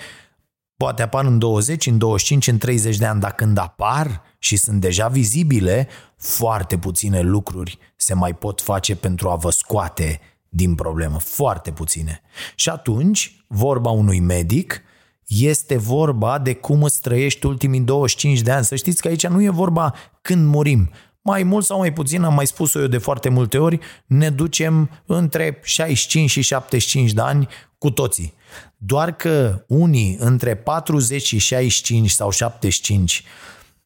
[0.78, 4.82] poate apar în 20, în 25, în 30 de ani, dar când apar și sunt
[4.82, 5.88] deja vizibile,
[6.18, 11.20] foarte puține lucruri se mai pot face pentru a vă scoate din problemă.
[11.20, 12.22] Foarte puține.
[12.55, 14.82] Și atunci, vorba unui medic
[15.28, 18.65] este vorba de cum îți trăiești ultimii 25 de ani.
[18.65, 20.89] Să știți că aici nu e vorba când murim.
[21.22, 24.89] Mai mult sau mai puțin, am mai spus-o eu de foarte multe ori, ne ducem
[25.05, 27.47] între 65 și 75 de ani
[27.78, 28.34] cu toții.
[28.78, 33.24] Doar că unii între 40 și 65 sau 75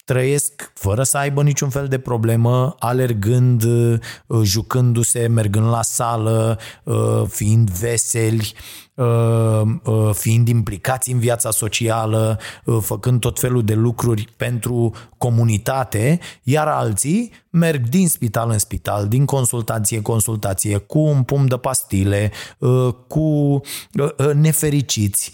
[0.06, 3.99] trăiesc fără să aibă niciun fel de problemă, alergând, uh,
[4.43, 8.91] jucându-se, mergând la sală, uh, fiind veseli, Uh, uh,
[10.14, 17.32] fiind implicați în viața socială, uh, făcând tot felul de lucruri pentru comunitate, iar alții
[17.50, 22.32] merg din spital în spital, din consultație în consultație, cu un pumn de pastile,
[23.08, 23.62] cu
[24.34, 25.32] nefericiți,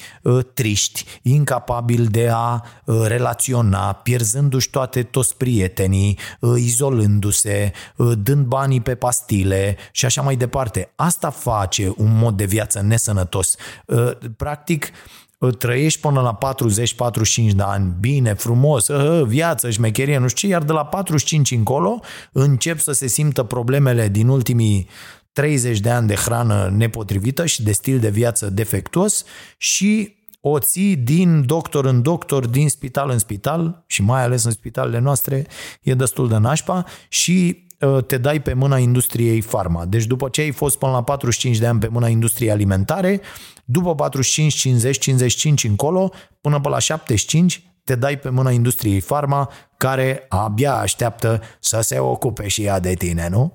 [0.54, 2.62] triști, incapabili de a
[3.08, 6.18] relaționa, pierzându-și toate toți prietenii,
[6.56, 7.72] izolându-se,
[8.18, 10.92] dând banii pe pastile și așa mai departe.
[10.96, 13.47] Asta face un mod de viață nesănătos
[13.86, 14.90] Uh, practic,
[15.38, 20.54] uh, trăiești până la 40-45 de ani, bine, frumos, uh, viață, șmecherie, nu știu ce,
[20.54, 22.00] iar de la 45 încolo
[22.32, 24.88] încep să se simtă problemele din ultimii
[25.32, 29.24] 30 de ani de hrană nepotrivită și de stil de viață defectuos
[29.58, 34.52] și o ții din doctor în doctor, din spital în spital și mai ales în
[34.52, 35.48] spitalele noastre
[35.82, 37.67] e destul de nașpa și Uh,
[38.08, 39.86] te dai pe mâna industriei farma.
[39.86, 43.22] Deci după ce ai fost până la 45 de ani pe mâna industriei alimentare,
[43.66, 46.12] după 45, 50, 55 încolo,
[46.42, 52.00] până pe la 75, te dai pe mâna industriei farma, care abia așteaptă să se
[52.00, 53.54] ocupe și ea de tine, nu?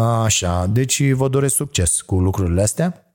[0.00, 3.14] Așa, deci vă doresc succes cu lucrurile astea.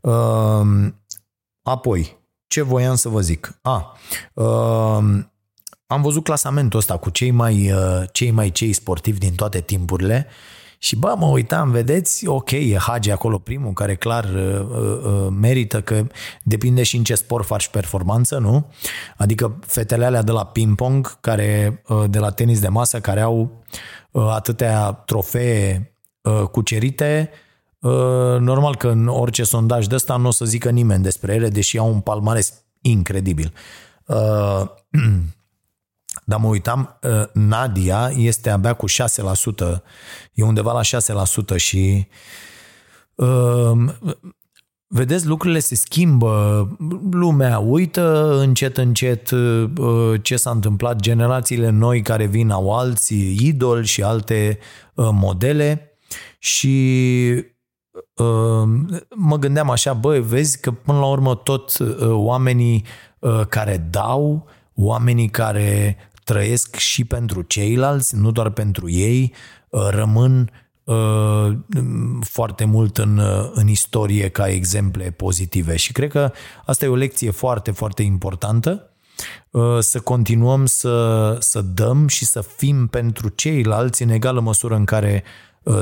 [0.00, 0.92] Uh,
[1.62, 3.58] apoi, ce voiam să vă zic?
[3.62, 3.98] A,
[4.34, 5.04] uh,
[5.94, 10.26] am văzut clasamentul ăsta cu cei mai, uh, cei mai cei sportivi din toate timpurile
[10.84, 15.26] și bă, mă uitam, vedeți, ok, e Hagi acolo primul, care clar uh, uh, uh,
[15.30, 16.06] merită că
[16.42, 18.66] depinde și în ce sport faci performanță, nu?
[19.16, 23.64] Adică fetele alea de la ping-pong, care, uh, de la tenis de masă, care au
[24.10, 25.92] uh, atâtea trofee
[26.22, 27.30] uh, cucerite,
[27.78, 31.48] uh, normal că în orice sondaj de ăsta nu o să zică nimeni despre ele,
[31.48, 33.52] deși au un palmares incredibil.
[36.24, 38.92] Uh, Dar mă uitam, ă, Nadia este abia cu 6%,
[40.32, 41.00] e undeva la
[41.54, 42.06] 6% și
[43.14, 43.72] uh,
[44.86, 46.68] vedeți, lucrurile se schimbă,
[47.10, 53.86] lumea uită încet, încet uh, ce s-a întâmplat, generațiile noi care vin au alții idoli
[53.86, 54.58] și alte
[54.94, 55.88] uh, modele
[56.38, 57.52] și
[59.14, 61.76] mă gândeam așa, băi, vezi că până la urmă tot
[62.10, 62.84] oamenii
[63.48, 69.32] care dau, oamenii care trăiesc și pentru ceilalți, nu doar pentru ei,
[69.68, 70.50] uh, rămân
[70.84, 71.56] uh,
[72.20, 76.32] foarte mult în, uh, în istorie ca exemple pozitive și cred că
[76.64, 78.88] asta e o lecție foarte, foarte importantă
[79.78, 85.24] să continuăm să, să dăm și să fim pentru ceilalți în egală măsură în care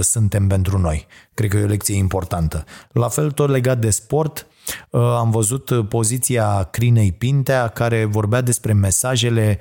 [0.00, 1.06] suntem pentru noi.
[1.34, 2.64] Cred că e o lecție importantă.
[2.92, 4.46] La fel, tot legat de sport,
[4.90, 9.58] am văzut poziția Crinei Pintea care vorbea despre mesajele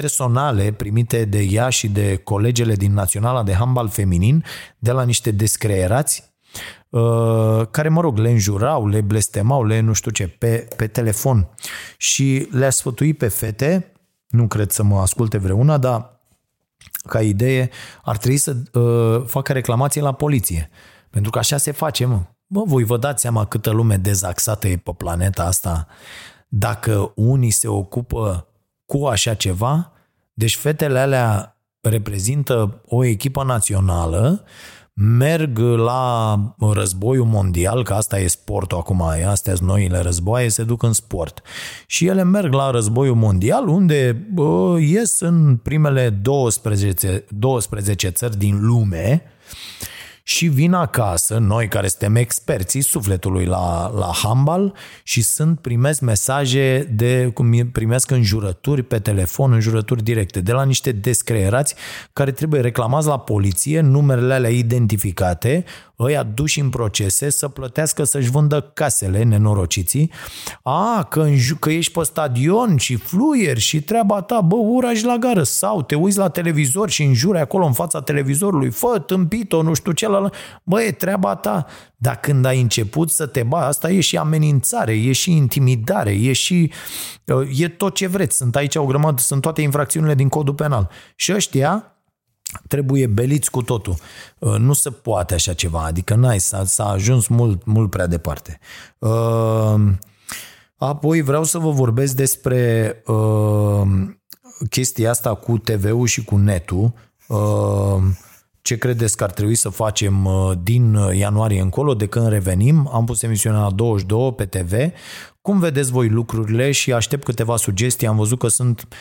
[0.00, 4.44] personale primite de ea și de colegele din Naționala de Handbal Feminin
[4.78, 6.34] de la niște descreerați
[6.88, 11.48] uh, care, mă rog, le înjurau, le blestemau, le nu știu ce, pe, pe telefon
[11.96, 13.92] și le-a sfătuit pe fete,
[14.28, 16.20] nu cred să mă asculte vreuna, dar
[17.08, 17.70] ca idee
[18.02, 20.70] ar trebui să uh, facă reclamație la poliție.
[21.10, 22.22] Pentru că așa se face, mă.
[22.46, 25.86] Bă, voi vă dați seama câtă lume dezaxată e pe planeta asta
[26.48, 28.48] dacă unii se ocupă
[28.86, 29.92] cu așa ceva.
[30.34, 34.44] Deci fetele alea reprezintă o echipă națională,
[34.96, 40.82] merg la războiul mondial, că asta e sportul acum, astea sunt noile războaie, se duc
[40.82, 41.42] în sport.
[41.86, 48.66] Și ele merg la războiul mondial, unde bă, ies în primele 12, 12 țări din
[48.66, 49.22] lume
[50.26, 56.92] și vin acasă, noi care suntem experții sufletului la, la handball și sunt, primesc mesaje
[56.94, 61.74] de, cum primesc înjurături pe telefon, înjurături directe, de la niște descreierați
[62.12, 65.64] care trebuie reclamați la poliție, numerele alea identificate,
[65.98, 70.10] ăia duși în procese să plătească să-și vândă casele, nenorociții.
[70.62, 75.42] A, că, că ești pe stadion și fluier și treaba ta, bă, uraj la gară.
[75.42, 79.92] Sau te uiți la televizor și înjuri acolo în fața televizorului, fă, tâmpit-o, nu știu
[79.92, 80.30] ce, la...
[80.62, 81.66] bă, e treaba ta.
[81.96, 86.32] Dar când ai început să te ba, asta e și amenințare, e și intimidare, e
[86.32, 86.72] și...
[87.56, 88.36] e tot ce vreți.
[88.36, 90.90] Sunt aici o grămadă, sunt toate infracțiunile din codul penal.
[91.16, 91.94] Și ăștia,
[92.68, 93.96] trebuie beliți cu totul.
[94.38, 98.58] Uh, nu se poate așa ceva, adică n-ai, s-a, s-a ajuns mult, mult prea departe.
[98.98, 99.74] Uh,
[100.76, 103.82] apoi vreau să vă vorbesc despre uh,
[104.70, 106.92] chestia asta cu TV-ul și cu netul.
[108.64, 110.28] Ce credeți că ar trebui să facem
[110.62, 112.90] din ianuarie încolo, de când revenim?
[112.92, 114.72] Am pus emisiunea la 22 pe TV.
[115.40, 118.06] Cum vedeți voi lucrurile și aștept câteva sugestii.
[118.06, 118.96] Am văzut că sunt uh,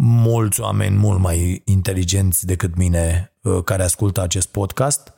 [0.00, 5.12] mulți oameni mult mai inteligenți decât mine uh, care ascultă acest podcast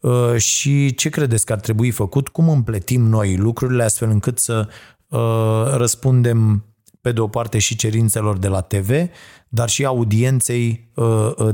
[0.00, 4.68] uh, și ce credeți că ar trebui făcut, cum împletim noi lucrurile astfel încât să
[5.08, 6.64] uh, răspundem
[7.00, 8.90] pe de o parte și cerințelor de la TV,
[9.54, 10.88] dar și audienței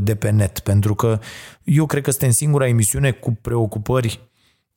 [0.00, 1.18] de pe net, pentru că
[1.64, 4.20] eu cred că suntem singura emisiune cu preocupări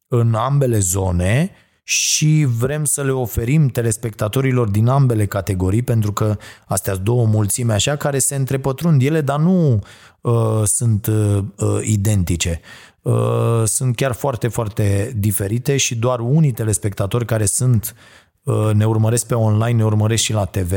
[0.07, 1.51] în ambele zone
[1.83, 7.73] și vrem să le oferim telespectatorilor din ambele categorii, pentru că astea sunt două mulțime
[7.73, 9.79] așa care se întrepătrund ele, dar nu
[10.21, 12.61] uh, sunt uh, uh, identice.
[13.01, 18.30] Uh, sunt chiar foarte, foarte diferite și doar unii telespectatori care sunt uh,
[18.73, 20.73] ne urmăresc pe online, ne urmăresc și la TV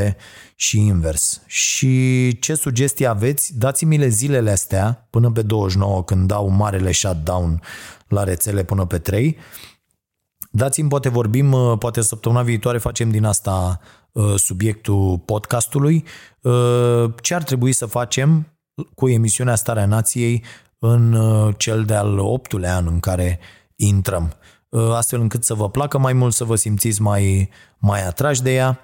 [0.55, 1.41] și invers.
[1.45, 3.57] Și ce sugestii aveți?
[3.57, 7.61] Dați-mi-le zilele astea până pe 29 când dau marele shutdown
[8.07, 9.37] la rețele până pe 3
[10.55, 13.79] Dați-mi, poate vorbim, uh, poate săptămâna viitoare facem din asta
[14.11, 16.05] uh, subiectul podcastului.
[16.41, 18.47] Uh, ce ar trebui să facem
[18.95, 20.43] cu emisiunea Starea Nației
[20.79, 21.17] în
[21.57, 23.39] cel de-al optulea an în care
[23.75, 24.33] intrăm,
[24.93, 28.79] astfel încât să vă placă mai mult, să vă simțiți mai, mai atrași de ea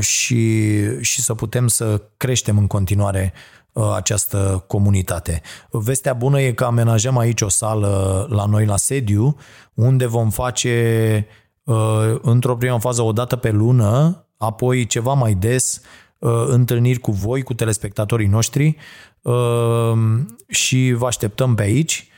[0.00, 3.32] și, și să putem să creștem în continuare
[3.72, 5.42] Uh, această comunitate.
[5.70, 9.36] Vestea bună e că amenajăm aici o sală la noi la sediu,
[9.74, 11.26] unde vom face
[11.64, 15.80] uh, într-o primă fază o dată pe lună, apoi ceva mai des
[16.18, 18.76] uh, întâlniri cu voi, cu telespectatorii noștri
[20.48, 22.08] și vă așteptăm pe aici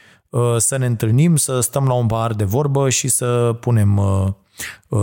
[0.56, 4.00] să ne întâlnim, să stăm la un pahar de vorbă și să punem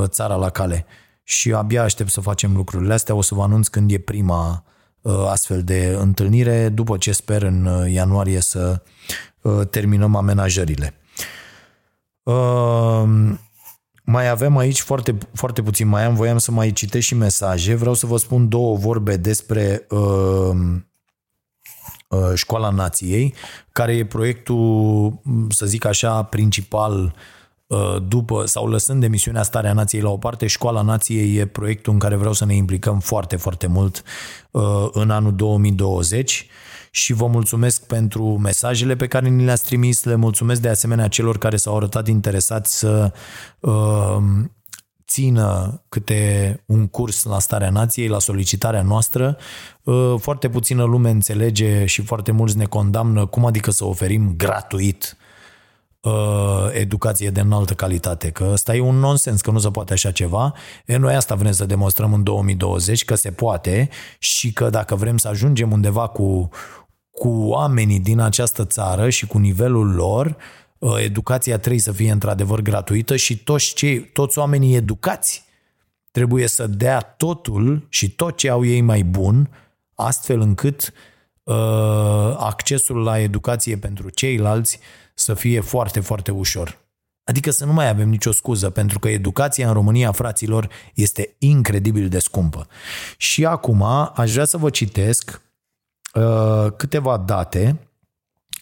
[0.05, 0.85] țara la cale.
[1.23, 4.63] Și abia aștept să facem lucrurile astea, o să vă anunț când e prima
[5.01, 8.81] Uh, astfel de întâlnire, după ce sper în uh, ianuarie să
[9.41, 10.93] uh, terminăm amenajările.
[14.03, 17.75] Mai avem aici foarte, foarte puțin mai am, voiam să mai citesc și mesaje.
[17.75, 19.87] Vreau să vă spun două vorbe despre
[22.33, 23.33] Școala Nației,
[23.71, 25.13] care e proiectul,
[25.49, 27.13] să zic așa, principal
[27.69, 31.99] Uh, după sau lăsând emisiunea Starea Nației la o parte, Școala Nației e proiectul în
[31.99, 34.03] care vreau să ne implicăm foarte, foarte mult
[34.51, 36.47] uh, în anul 2020
[36.91, 41.37] și vă mulțumesc pentru mesajele pe care ni le-ați trimis, le mulțumesc de asemenea celor
[41.37, 43.11] care s-au arătat interesați să
[43.59, 44.17] uh,
[45.09, 49.37] țină câte un curs la Starea Nației, la solicitarea noastră.
[50.17, 55.17] Foarte puțină lume înțelege și foarte mulți ne condamnă cum adică să oferim gratuit
[56.01, 60.11] uh, educație de înaltă calitate, că ăsta e un nonsens, că nu se poate așa
[60.11, 60.53] ceva.
[60.85, 63.89] E, noi asta vrem să demonstrăm în 2020, că se poate
[64.19, 66.49] și că dacă vrem să ajungem undeva cu,
[67.11, 70.35] cu oamenii din această țară și cu nivelul lor, uh,
[70.79, 75.43] educația trebuie să fie într-adevăr gratuită și toți, cei, toți oamenii educați
[76.11, 79.49] trebuie să dea totul și tot ce au ei mai bun,
[79.95, 80.93] astfel încât
[81.43, 81.55] uh,
[82.37, 84.79] accesul la educație pentru ceilalți
[85.13, 86.77] să fie foarte, foarte ușor.
[87.23, 92.09] Adică să nu mai avem nicio scuză, pentru că educația în România, fraților, este incredibil
[92.09, 92.67] de scumpă.
[93.17, 93.83] Și acum
[94.15, 95.41] aș vrea să vă citesc
[96.13, 97.88] uh, câteva date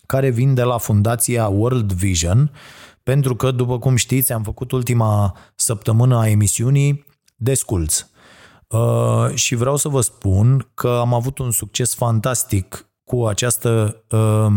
[0.08, 2.52] care vin de la Fundația World Vision,
[3.04, 7.06] pentru că, după cum știți, am făcut ultima săptămână a emisiunii
[7.40, 8.10] Desculți.
[8.68, 14.48] Uh, și vreau să vă spun că am avut un succes fantastic cu această uh,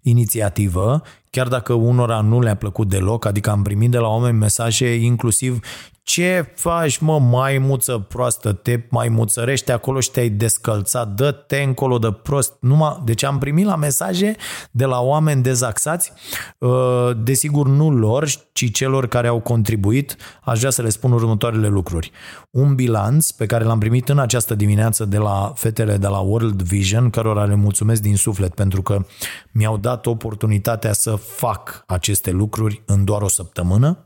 [0.00, 4.94] inițiativă, chiar dacă unora nu le-a plăcut deloc, adică am primit de la oameni mesaje
[4.94, 5.60] inclusiv
[6.08, 12.52] ce faci, mă, maimuță proastă, te maimuțărești acolo și te-ai descălțat, dă-te încolo de prost.
[12.60, 14.36] Numai, deci am primit la mesaje
[14.70, 16.12] de la oameni dezaxați,
[16.58, 21.68] uh, desigur nu lor, ci celor care au contribuit, aș vrea să le spun următoarele
[21.68, 22.10] lucruri.
[22.50, 26.62] Un bilanț pe care l-am primit în această dimineață de la fetele de la World
[26.62, 29.06] Vision, cărora le mulțumesc din suflet pentru că
[29.52, 34.02] mi-au dat oportunitatea să fac aceste lucruri în doar o săptămână.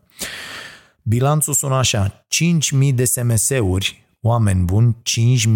[1.03, 2.26] Bilanțul sună așa,
[2.82, 4.96] 5.000 de SMS-uri, oameni buni,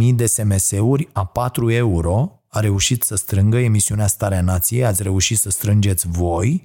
[0.09, 5.39] 5.000 de SMS-uri a 4 euro a reușit să strângă emisiunea Starea Nației, ați reușit
[5.39, 6.63] să strângeți voi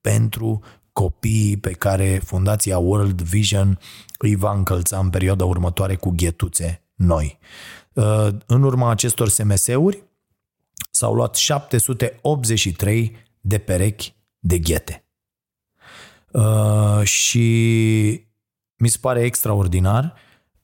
[0.00, 0.60] pentru
[0.92, 3.78] copiii pe care Fundația World Vision
[4.18, 7.38] îi va încălța în perioada următoare cu ghetuțe noi.
[7.92, 10.02] Uh, în urma acestor SMS-uri
[10.90, 15.01] s-au luat 783 de perechi de ghete.
[16.32, 17.40] Uh, și
[18.76, 20.14] mi se pare extraordinar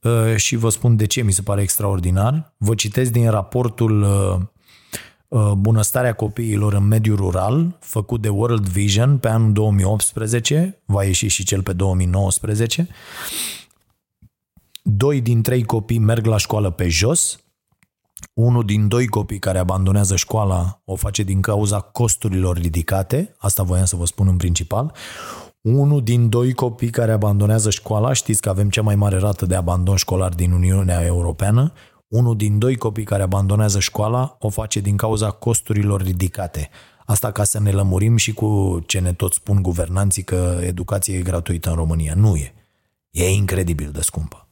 [0.01, 2.53] uh, și vă spun de ce mi se pare extraordinar.
[2.57, 4.37] Vă citesc din raportul uh,
[5.57, 11.43] Bunăstarea copiilor în mediul rural, făcut de World Vision pe anul 2018, va ieși și
[11.43, 12.87] cel pe 2019.
[14.83, 17.39] Doi din trei copii merg la școală pe jos,
[18.33, 23.85] unul din doi copii care abandonează școala o face din cauza costurilor ridicate, asta voiam
[23.85, 24.93] să vă spun în principal.
[25.61, 29.55] Unul din doi copii care abandonează școala, știți că avem cea mai mare rată de
[29.55, 31.73] abandon școlar din Uniunea Europeană,
[32.07, 36.69] unul din doi copii care abandonează școala o face din cauza costurilor ridicate.
[37.05, 41.21] Asta ca să ne lămurim și cu ce ne tot spun guvernanții că educația e
[41.21, 42.13] gratuită în România.
[42.15, 42.53] Nu e.
[43.09, 44.47] E incredibil de scumpă.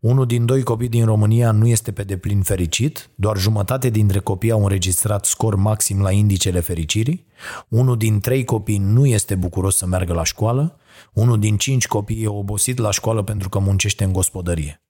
[0.00, 4.50] Unul din doi copii din România nu este pe deplin fericit, doar jumătate dintre copii
[4.50, 7.26] au înregistrat scor maxim la indicele fericirii,
[7.68, 10.78] unul din trei copii nu este bucuros să meargă la școală,
[11.12, 14.82] unul din cinci copii e obosit la școală pentru că muncește în gospodărie.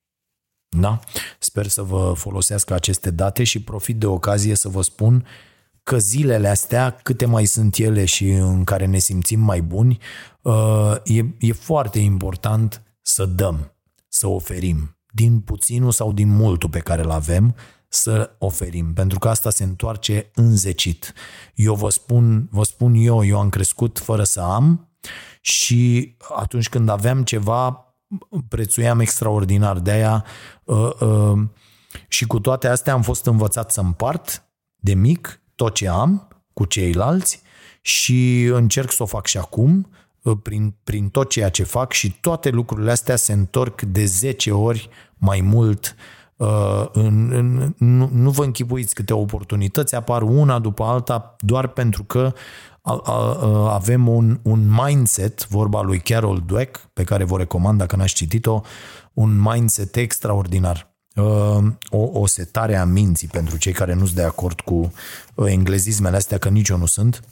[0.77, 1.01] Da?
[1.39, 5.27] Sper să vă folosească aceste date și profit de ocazie să vă spun
[5.83, 9.99] că zilele astea, câte mai sunt ele și în care ne simțim mai buni,
[10.43, 13.75] uh, e, e foarte important să dăm,
[14.09, 17.55] să oferim din puținul sau din multul pe care îl avem,
[17.89, 21.13] să oferim, pentru că asta se întoarce înzecit.
[21.55, 24.89] Eu vă spun, vă spun eu, eu am crescut fără să am
[25.41, 27.87] și atunci când aveam ceva,
[28.49, 29.79] prețuiam extraordinar.
[29.79, 30.25] De aia
[30.65, 31.39] uh, uh,
[32.09, 34.43] și cu toate astea am fost învățat să împart
[34.77, 37.43] de mic tot ce am cu ceilalți
[37.81, 39.98] și încerc să o fac și acum Uh,
[40.35, 44.89] prin, prin tot ceea ce fac și toate lucrurile astea se întorc de 10 ori
[45.17, 45.97] mai mult
[46.39, 52.05] Uh, în, în, nu, nu vă închipuiți câte oportunități apar una după alta doar pentru
[52.05, 52.33] că
[52.83, 57.79] a, a, a, avem un, un mindset, vorba lui Carol Dweck, pe care vă recomand
[57.79, 58.61] dacă n-ați citit-o,
[59.13, 60.95] un mindset extraordinar.
[61.15, 64.93] Uh, o, o setare a minții pentru cei care nu sunt de acord cu
[65.35, 67.23] uh, englezismele astea, că nici eu nu sunt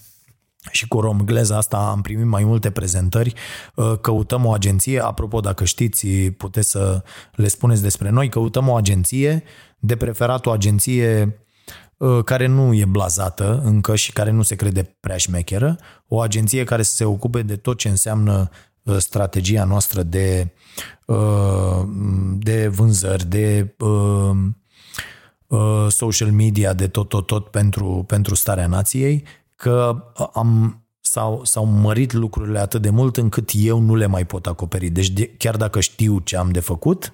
[0.70, 3.34] și cu romgleza asta am primit mai multe prezentări.
[3.74, 7.02] Uh, căutăm o agenție, apropo, dacă știți, puteți să
[7.32, 9.42] le spuneți despre noi, căutăm o agenție,
[9.78, 11.38] de preferat o agenție
[11.96, 16.64] uh, care nu e blazată încă și care nu se crede prea șmecheră, o agenție
[16.64, 18.50] care să se ocupe de tot ce înseamnă
[18.82, 20.52] uh, strategia noastră de,
[22.38, 23.76] de vânzări, de
[25.88, 29.24] social media, de tot, tot, tot pentru, pentru starea nației
[29.56, 34.46] că am, s-au, s-au mărit lucrurile atât de mult încât eu nu le mai pot
[34.46, 34.88] acoperi.
[34.88, 37.12] Deci de, chiar dacă știu ce am de făcut,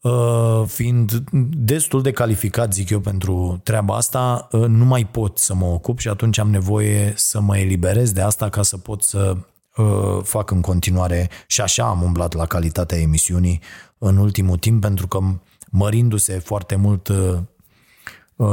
[0.00, 5.54] uh, fiind destul de calificat, zic eu, pentru treaba asta, uh, nu mai pot să
[5.54, 9.36] mă ocup și atunci am nevoie să mă eliberez de asta ca să pot să
[9.76, 13.60] uh, fac în continuare și așa am umblat la calitatea emisiunii
[13.98, 15.18] în ultimul timp pentru că
[15.70, 17.12] mărindu-se foarte mult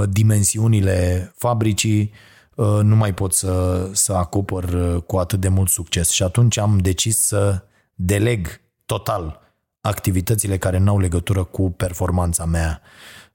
[0.10, 6.10] dimensiunile fabricii, Uh, nu mai pot să, să acopăr uh, cu atât de mult succes.
[6.10, 9.40] Și atunci am decis să deleg total
[9.82, 12.82] activitățile care n-au legătură cu performanța mea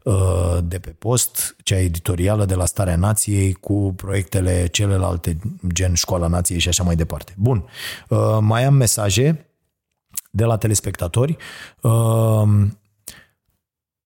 [0.04, 5.38] uh, de pe post, cea editorială de la Starea Nației, cu proiectele celelalte,
[5.72, 7.34] gen Școala Nației și așa mai departe.
[7.36, 7.64] Bun,
[8.40, 9.46] mai am mesaje
[10.30, 11.36] de la telespectatori.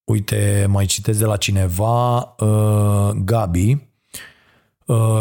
[0.04, 2.34] Uite, mai citesc de la cineva,
[3.24, 3.93] Gabi, Uh,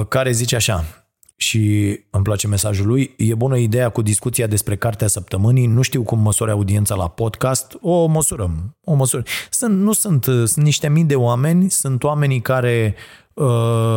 [0.07, 1.03] care zice așa,
[1.35, 6.03] și îmi place mesajul lui, e bună ideea cu discuția despre cartea săptămânii, nu știu
[6.03, 9.25] cum măsori audiența la podcast, o măsurăm, o măsurăm.
[9.49, 12.95] Sunt, nu sunt, sunt niște mii de oameni, sunt oamenii care
[13.33, 13.45] uh,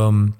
[0.07, 0.37] um,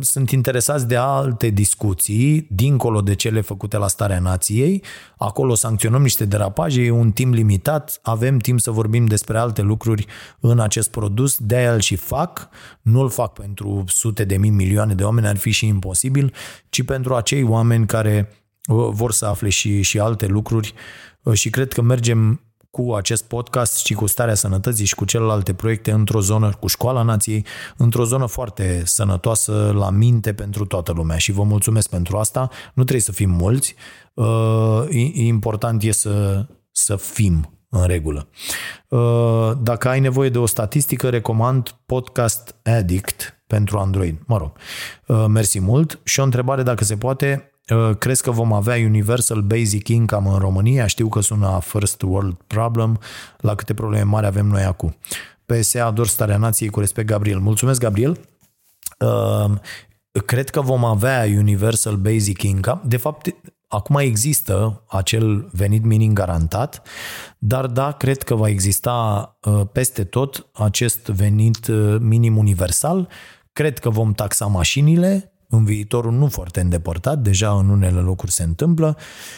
[0.00, 4.82] sunt interesați de alte discuții, dincolo de cele făcute la Starea Nației.
[5.16, 10.06] Acolo sancționăm niște derapaje, e un timp limitat, avem timp să vorbim despre alte lucruri
[10.40, 12.48] în acest produs, de-aia îl și fac.
[12.82, 16.32] Nu îl fac pentru sute de mii, milioane de oameni, ar fi și imposibil,
[16.68, 18.28] ci pentru acei oameni care
[18.68, 20.74] uh, vor să afle și, și alte lucruri
[21.22, 25.54] uh, și cred că mergem cu acest podcast și cu starea sănătății și cu celelalte
[25.54, 27.46] proiecte într-o zonă, cu școala nației,
[27.76, 32.40] într-o zonă foarte sănătoasă la minte pentru toată lumea și vă mulțumesc pentru asta.
[32.74, 33.74] Nu trebuie să fim mulți,
[34.14, 38.28] uh, important e să, să fim în regulă.
[38.88, 44.18] Uh, dacă ai nevoie de o statistică, recomand Podcast Addict pentru Android.
[44.26, 44.52] Mă rog,
[45.06, 47.49] uh, mersi mult și o întrebare dacă se poate, Uh,
[47.98, 50.86] crezi că vom avea Universal Basic Income în România?
[50.86, 52.98] Știu că sună a first world problem,
[53.38, 54.96] la câte probleme mari avem noi acum.
[55.46, 57.38] PSA ador starea nației cu respect, Gabriel.
[57.38, 58.20] Mulțumesc, Gabriel.
[58.98, 59.50] Uh,
[60.26, 62.80] cred că vom avea Universal Basic Income.
[62.84, 63.34] De fapt,
[63.68, 66.82] acum există acel venit minim garantat,
[67.38, 71.68] dar da, cred că va exista uh, peste tot acest venit
[71.98, 73.08] minim universal.
[73.52, 78.42] Cred că vom taxa mașinile, în viitorul nu foarte îndepărtat, deja în unele locuri se
[78.42, 78.96] întâmplă,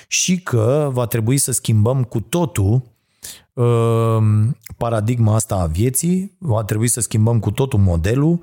[0.09, 2.83] și că va trebui să schimbăm cu totul
[3.53, 4.19] uh,
[4.77, 8.39] paradigma asta a vieții, va trebui să schimbăm cu totul modelul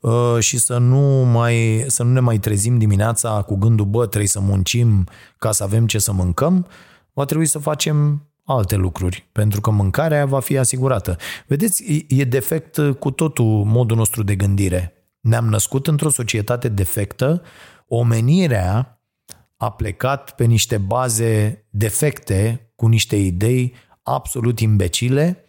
[0.00, 4.28] uh, și să nu, mai, să nu ne mai trezim dimineața cu gândul, bă, trebuie
[4.28, 5.06] să muncim
[5.38, 6.66] ca să avem ce să mâncăm,
[7.12, 11.16] va trebui să facem alte lucruri, pentru că mâncarea va fi asigurată.
[11.46, 14.99] Vedeți, e defect cu totul modul nostru de gândire.
[15.20, 17.42] Ne-am născut într-o societate defectă,
[17.86, 19.00] omenirea
[19.56, 25.44] a plecat pe niște baze defecte, cu niște idei absolut imbecile,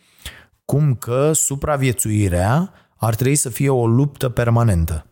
[0.66, 5.06] cum că supraviețuirea ar trebui să fie o luptă permanentă.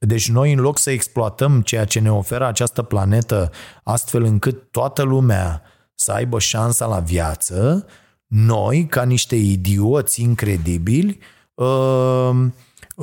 [0.00, 3.50] Deci noi, în loc să exploatăm ceea ce ne oferă această planetă,
[3.82, 5.62] astfel încât toată lumea
[5.94, 7.86] să aibă șansa la viață,
[8.26, 11.26] noi, ca niște idioți incredibili, uh,
[11.56, 12.46] Uh,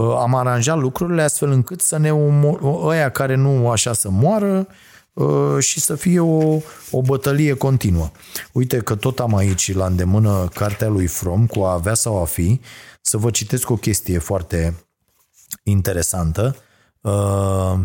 [0.01, 4.67] am aranjat lucrurile astfel încât să ne omor, ăia care nu așa să moară
[5.13, 6.59] uh, și să fie o,
[6.91, 8.09] o bătălie continuă.
[8.51, 12.25] Uite că tot am aici la îndemână cartea lui From cu a avea sau a
[12.25, 12.59] fi,
[13.01, 14.85] să vă citesc o chestie foarte
[15.63, 16.55] interesantă
[17.01, 17.79] uh,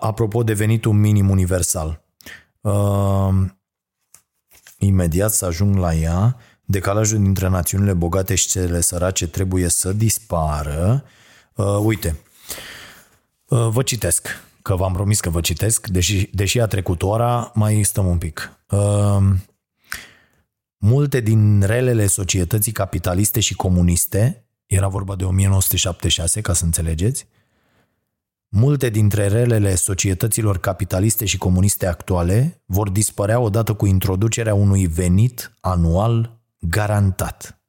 [0.00, 2.04] apropo de venitul minim universal.
[4.78, 6.36] Imediat să ajung la ea,
[6.72, 11.04] decalajul dintre națiunile bogate și cele sărace trebuie să dispară.
[11.54, 12.16] Uh, uite,
[13.48, 14.28] uh, vă citesc,
[14.62, 18.52] că v-am promis că vă citesc, deși, deși a trecut ora, mai stăm un pic.
[18.70, 19.18] Uh,
[20.76, 27.26] multe din relele societății capitaliste și comuniste, era vorba de 1976, ca să înțelegeți,
[28.54, 35.56] Multe dintre relele societăților capitaliste și comuniste actuale vor dispărea odată cu introducerea unui venit
[35.60, 37.62] anual Garantat.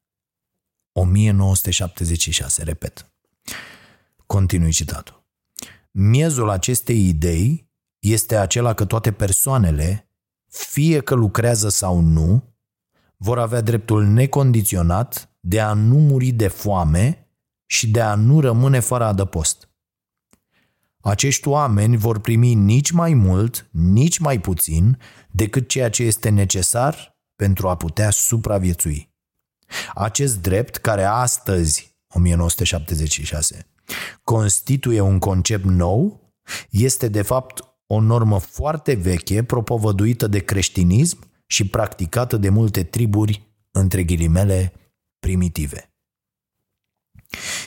[0.92, 3.14] 1976, repet.
[4.26, 5.26] Continui citatul.
[5.92, 10.10] Miezul acestei idei este acela că toate persoanele,
[10.48, 12.56] fie că lucrează sau nu,
[13.18, 17.28] vor avea dreptul necondiționat de a nu muri de foame
[17.66, 19.70] și de a nu rămâne fără adăpost.
[21.02, 25.00] Acești oameni vor primi nici mai mult, nici mai puțin
[25.32, 29.12] decât ceea ce este necesar pentru a putea supraviețui.
[29.94, 33.68] Acest drept, care astăzi, 1976,
[34.24, 36.34] constituie un concept nou,
[36.70, 43.54] este de fapt o normă foarte veche, propovăduită de creștinism și practicată de multe triburi,
[43.72, 44.74] între ghilimele,
[45.20, 45.94] primitive.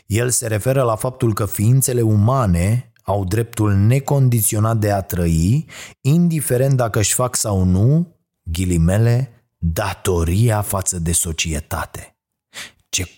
[0.06, 5.66] El se referă la faptul că ființele umane au dreptul necondiționat de a trăi,
[6.00, 9.36] indiferent dacă își fac sau nu, ghilimele,
[9.72, 12.18] datoria față de societate.
[12.88, 13.08] Ce,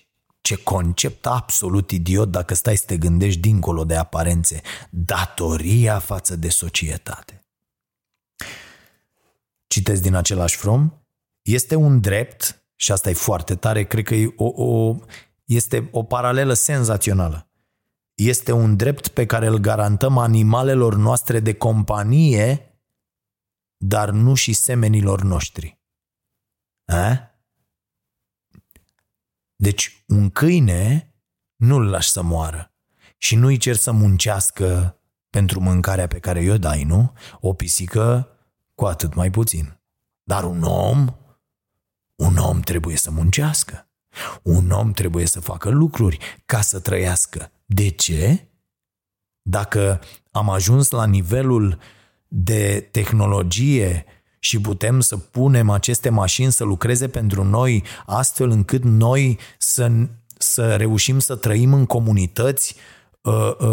[0.40, 4.60] ce concept absolut idiot dacă stai să te gândești dincolo de aparențe.
[4.90, 7.42] Datoria față de societate.
[9.66, 10.92] Citesc din același from.
[11.42, 14.96] Este un drept, și asta e foarte tare, cred că e o, o,
[15.44, 17.50] este o paralelă senzațională.
[18.14, 22.80] Este un drept pe care îl garantăm animalelor noastre de companie,
[23.76, 25.77] dar nu și semenilor noștri.
[26.88, 27.30] A?
[29.56, 31.14] Deci un câine
[31.56, 32.72] nu-l lași să moară
[33.16, 34.98] și nu-i cer să muncească
[35.30, 37.12] pentru mâncarea pe care i-o dai, nu?
[37.40, 38.28] O pisică
[38.74, 39.80] cu atât mai puțin.
[40.22, 41.16] Dar un om,
[42.14, 43.88] un om trebuie să muncească.
[44.42, 47.52] Un om trebuie să facă lucruri ca să trăiască.
[47.66, 48.48] De ce?
[49.42, 51.78] Dacă am ajuns la nivelul
[52.28, 54.04] de tehnologie
[54.38, 59.90] și putem să punem aceste mașini să lucreze pentru noi astfel încât noi să,
[60.38, 62.97] să reușim să trăim în comunități Uh, uh,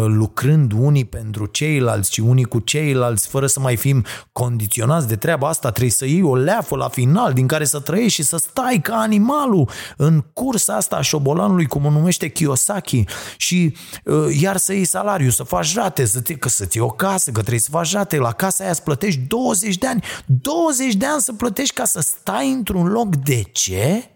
[0.06, 5.48] lucrând unii pentru ceilalți și unii cu ceilalți, fără să mai fim condiționați de treaba
[5.48, 8.80] asta, trebuie să iei o leafă la final din care să trăiești și să stai
[8.82, 13.04] ca animalul în cursa asta a șobolanului, cum o numește Kiyosaki,
[13.36, 16.90] și uh, iar să iei salariu, să faci rate, să ți, că să-ți iei o
[16.90, 20.94] casă, că trebuie să faci rate, la casa aia să plătești 20 de ani, 20
[20.94, 23.16] de ani să plătești ca să stai într-un loc.
[23.16, 24.10] De ce?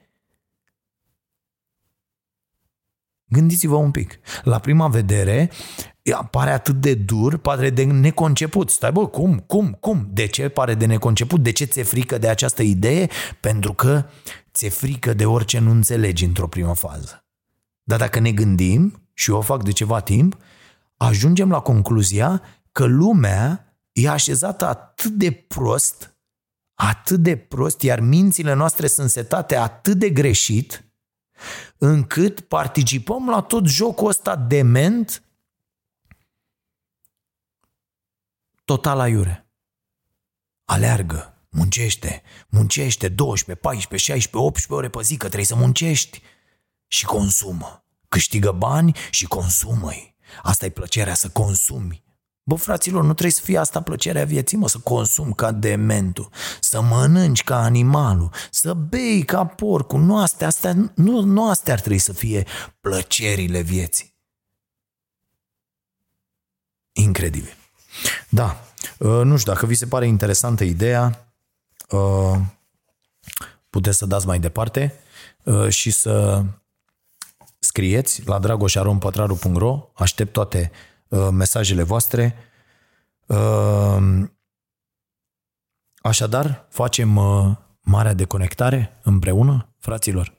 [3.31, 4.19] Gândiți-vă un pic.
[4.43, 5.51] La prima vedere,
[6.31, 8.71] pare atât de dur, pare de neconceput.
[8.71, 10.09] Stai bă, cum, cum, cum?
[10.13, 11.43] De ce pare de neconceput?
[11.43, 13.09] De ce ți-e frică de această idee?
[13.41, 14.05] Pentru că
[14.53, 17.25] ți-e frică de orice nu înțelegi într-o primă fază.
[17.83, 20.37] Dar dacă ne gândim, și eu o fac de ceva timp,
[20.97, 26.17] ajungem la concluzia că lumea e așezată atât de prost,
[26.75, 30.90] atât de prost, iar mințile noastre sunt setate atât de greșit,
[31.79, 35.23] încât participăm la tot jocul ăsta dement
[38.65, 39.51] total aiure.
[40.65, 46.23] Aleargă, muncește, muncește 12, 14, 16, 18 ore pe zi, că trebuie să muncești
[46.87, 47.85] și consumă.
[48.09, 50.17] Câștigă bani și consumă-i.
[50.43, 52.05] Asta e plăcerea, să consumi.
[52.51, 56.29] Bă, fraților, nu trebuie să fie asta plăcerea vieții, mă, să consum ca dementul,
[56.61, 60.01] să mănânci ca animalul, să bei ca porcul.
[60.01, 62.47] Nu astea, astea, nu, nu astea ar trebui să fie
[62.81, 64.15] plăcerile vieții.
[66.93, 67.57] Incredibil.
[68.29, 68.65] Da,
[68.99, 71.33] uh, nu știu, dacă vi se pare interesantă ideea,
[71.91, 72.39] uh,
[73.71, 74.95] puteți să dați mai departe
[75.45, 76.45] uh, și să
[77.59, 80.90] scrieți la dragoșarompătraru.ro, aștept toate Uh,
[81.33, 82.37] mesajele voastre.
[83.27, 84.25] Uh,
[86.03, 90.39] așadar, facem uh, marea deconectare împreună, fraților.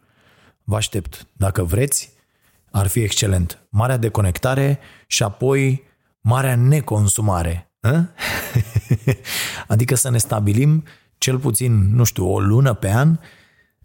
[0.64, 1.28] Vă aștept.
[1.34, 2.14] Dacă vreți,
[2.72, 3.66] ar fi excelent.
[3.70, 5.84] Marea deconectare și apoi
[6.20, 7.72] marea neconsumare.
[9.68, 10.84] adică să ne stabilim
[11.18, 13.20] cel puțin, nu știu, o lună pe an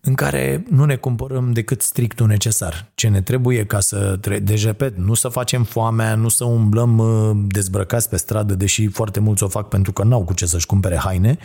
[0.07, 2.91] în care nu ne cumpărăm decât strictul necesar.
[2.95, 7.37] Ce ne trebuie ca să, deci repet, nu să facem foamea, nu să umblăm uh,
[7.47, 10.97] dezbrăcați pe stradă, deși foarte mulți o fac pentru că n-au cu ce să-și cumpere
[10.97, 11.39] haine,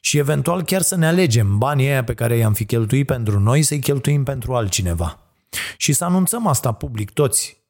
[0.00, 3.62] și eventual chiar să ne alegem banii aia pe care i-am fi cheltuit pentru noi,
[3.62, 5.18] să-i cheltuim pentru altcineva.
[5.76, 7.62] Și să anunțăm asta public toți.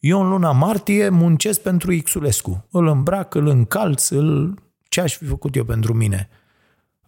[0.00, 2.66] Eu în luna martie muncesc pentru Xulescu.
[2.70, 4.58] Îl îmbrac, îl încalț, îl...
[4.88, 6.28] ce aș fi făcut eu pentru mine?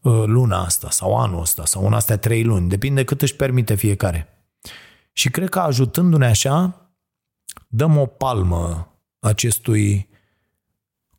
[0.03, 3.75] Uh, luna asta sau anul ăsta sau în astea trei luni, depinde cât își permite
[3.75, 4.29] fiecare.
[5.13, 6.87] Și cred că ajutându-ne așa,
[7.69, 10.09] dăm o palmă acestui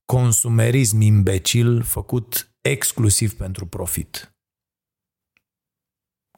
[0.06, 4.36] consumerism imbecil făcut exclusiv pentru profit.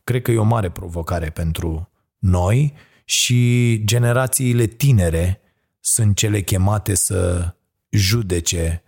[0.03, 2.73] Cred că e o mare provocare pentru noi
[3.05, 5.41] și generațiile tinere
[5.79, 7.53] sunt cele chemate să
[7.89, 8.83] judece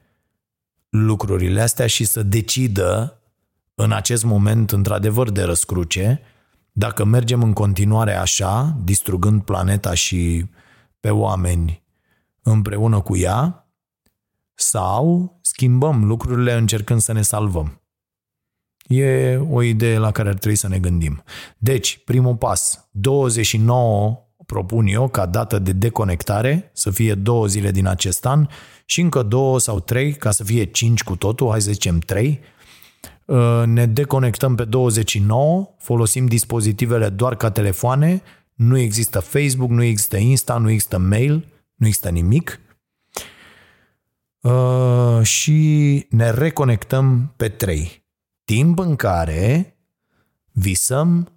[0.89, 3.19] lucrurile astea și să decidă
[3.75, 6.21] în acest moment, într-adevăr, de răscruce,
[6.71, 10.45] dacă mergem în continuare așa, distrugând planeta și
[10.99, 11.83] pe oameni
[12.41, 13.69] împreună cu ea,
[14.53, 17.81] sau schimbăm lucrurile încercând să ne salvăm.
[18.87, 21.23] E o idee la care ar trebui să ne gândim.
[21.57, 27.87] Deci, primul pas, 29 propun eu ca dată de deconectare, să fie două zile din
[27.87, 28.47] acest an
[28.85, 32.39] și încă două sau trei, ca să fie cinci cu totul, hai să zicem trei,
[32.39, 32.53] Uh,
[33.65, 38.21] ne deconectăm pe 29, folosim dispozitivele doar ca telefoane,
[38.53, 42.59] nu există Facebook, nu există Insta, nu există mail, nu există nimic.
[44.41, 48.03] Uh, și ne reconectăm pe 3.
[48.43, 49.75] Timp în care
[50.51, 51.29] visăm,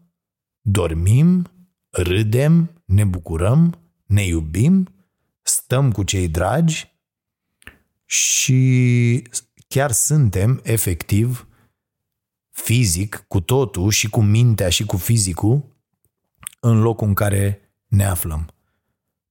[0.61, 1.47] dormim,
[1.91, 4.89] râdem, ne bucurăm, ne iubim,
[5.43, 6.93] stăm cu cei dragi
[8.05, 9.23] și
[9.69, 11.48] chiar suntem efectiv
[12.63, 15.77] fizic, cu totul, și cu mintea și cu fizicul,
[16.61, 18.47] în locul în care ne aflăm.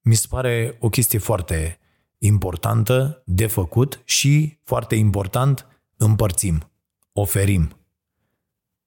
[0.01, 1.79] Mi se pare o chestie foarte
[2.17, 5.67] importantă de făcut și, foarte important,
[5.97, 6.71] împărțim,
[7.11, 7.77] oferim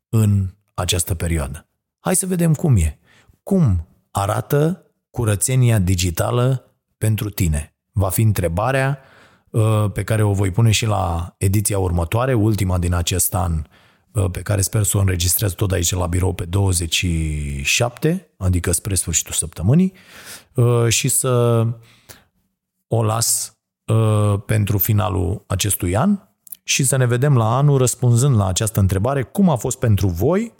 [0.08, 1.68] în această perioadă.
[1.98, 2.98] Hai să vedem cum e.
[3.42, 7.74] Cum arată curățenia digitală pentru tine?
[7.92, 8.98] Va fi întrebarea
[9.50, 13.62] uh, pe care o voi pune și la ediția următoare, ultima din acest an
[14.30, 19.32] pe care sper să o înregistrez tot aici la birou pe 27, adică spre sfârșitul
[19.32, 19.92] săptămânii,
[20.88, 21.66] și să
[22.88, 23.58] o las
[24.46, 26.18] pentru finalul acestui an
[26.62, 30.54] și să ne vedem la anul răspunzând la această întrebare, cum a fost pentru voi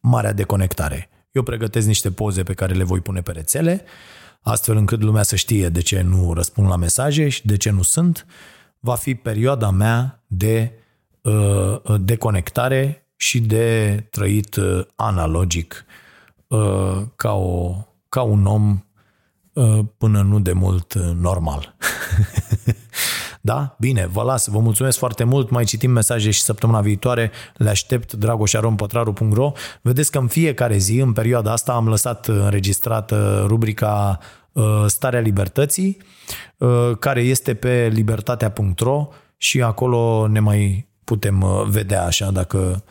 [0.00, 1.08] marea deconectare.
[1.30, 3.84] Eu pregătesc niște poze pe care le voi pune pe rețele,
[4.40, 7.82] astfel încât lumea să știe de ce nu răspund la mesaje și de ce nu
[7.82, 8.26] sunt.
[8.78, 10.83] Va fi perioada mea de uh,
[12.00, 15.84] deconectare și de trăit uh, analogic
[16.46, 17.76] uh, ca, o,
[18.08, 18.84] ca un om
[19.52, 21.74] uh, până nu de mult uh, normal.
[23.40, 23.76] Da?
[23.78, 24.46] Bine, vă las.
[24.46, 25.50] Vă mulțumesc foarte mult.
[25.50, 27.30] Mai citim mesaje și săptămâna viitoare.
[27.54, 29.52] Le aștept dragoșarompătraru.ro
[29.82, 34.18] Vedeți că în fiecare zi, în perioada asta, am lăsat înregistrată rubrica
[34.52, 35.96] uh, Starea Libertății,
[36.56, 42.84] uh, care este pe libertatea.ro și acolo ne mai putem uh, vedea așa dacă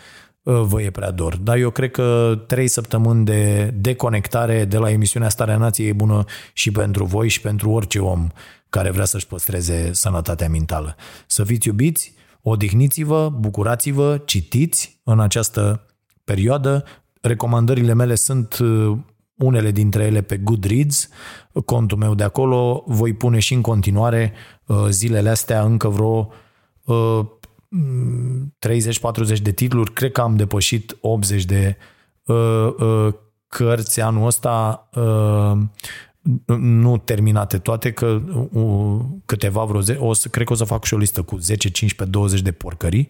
[0.43, 1.35] vă e prea dor.
[1.35, 6.23] Dar eu cred că trei săptămâni de deconectare de la emisiunea Starea Nației e bună
[6.53, 8.27] și pentru voi și pentru orice om
[8.69, 10.95] care vrea să-și păstreze sănătatea mentală.
[11.27, 15.85] Să fiți iubiți, odihniți-vă, bucurați-vă, citiți în această
[16.23, 16.83] perioadă.
[17.21, 18.97] Recomandările mele sunt uh,
[19.37, 21.09] unele dintre ele pe Goodreads,
[21.65, 22.83] contul meu de acolo.
[22.87, 24.33] Voi pune și în continuare
[24.65, 26.29] uh, zilele astea încă vreo
[27.73, 29.93] 30-40 de titluri.
[29.93, 31.77] Cred că am depășit 80 de
[32.25, 33.13] uh,
[33.47, 34.89] cărți anul ăsta
[36.57, 38.21] nu terminate toate, că
[39.25, 41.69] câteva vreo ze- o să, cred că o să fac și o listă cu 10,
[41.69, 43.09] 15, 20 de porcării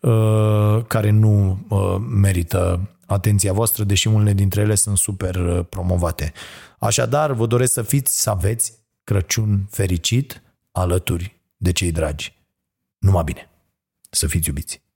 [0.00, 6.32] uh, care nu uh, merită atenția voastră, deși unele dintre ele sunt super uh, promovate.
[6.78, 12.34] Așadar, vă doresc să fiți, să aveți Crăciun fericit alături de cei dragi.
[12.98, 13.49] Numai bine!
[14.10, 14.89] Să fiți iubiți!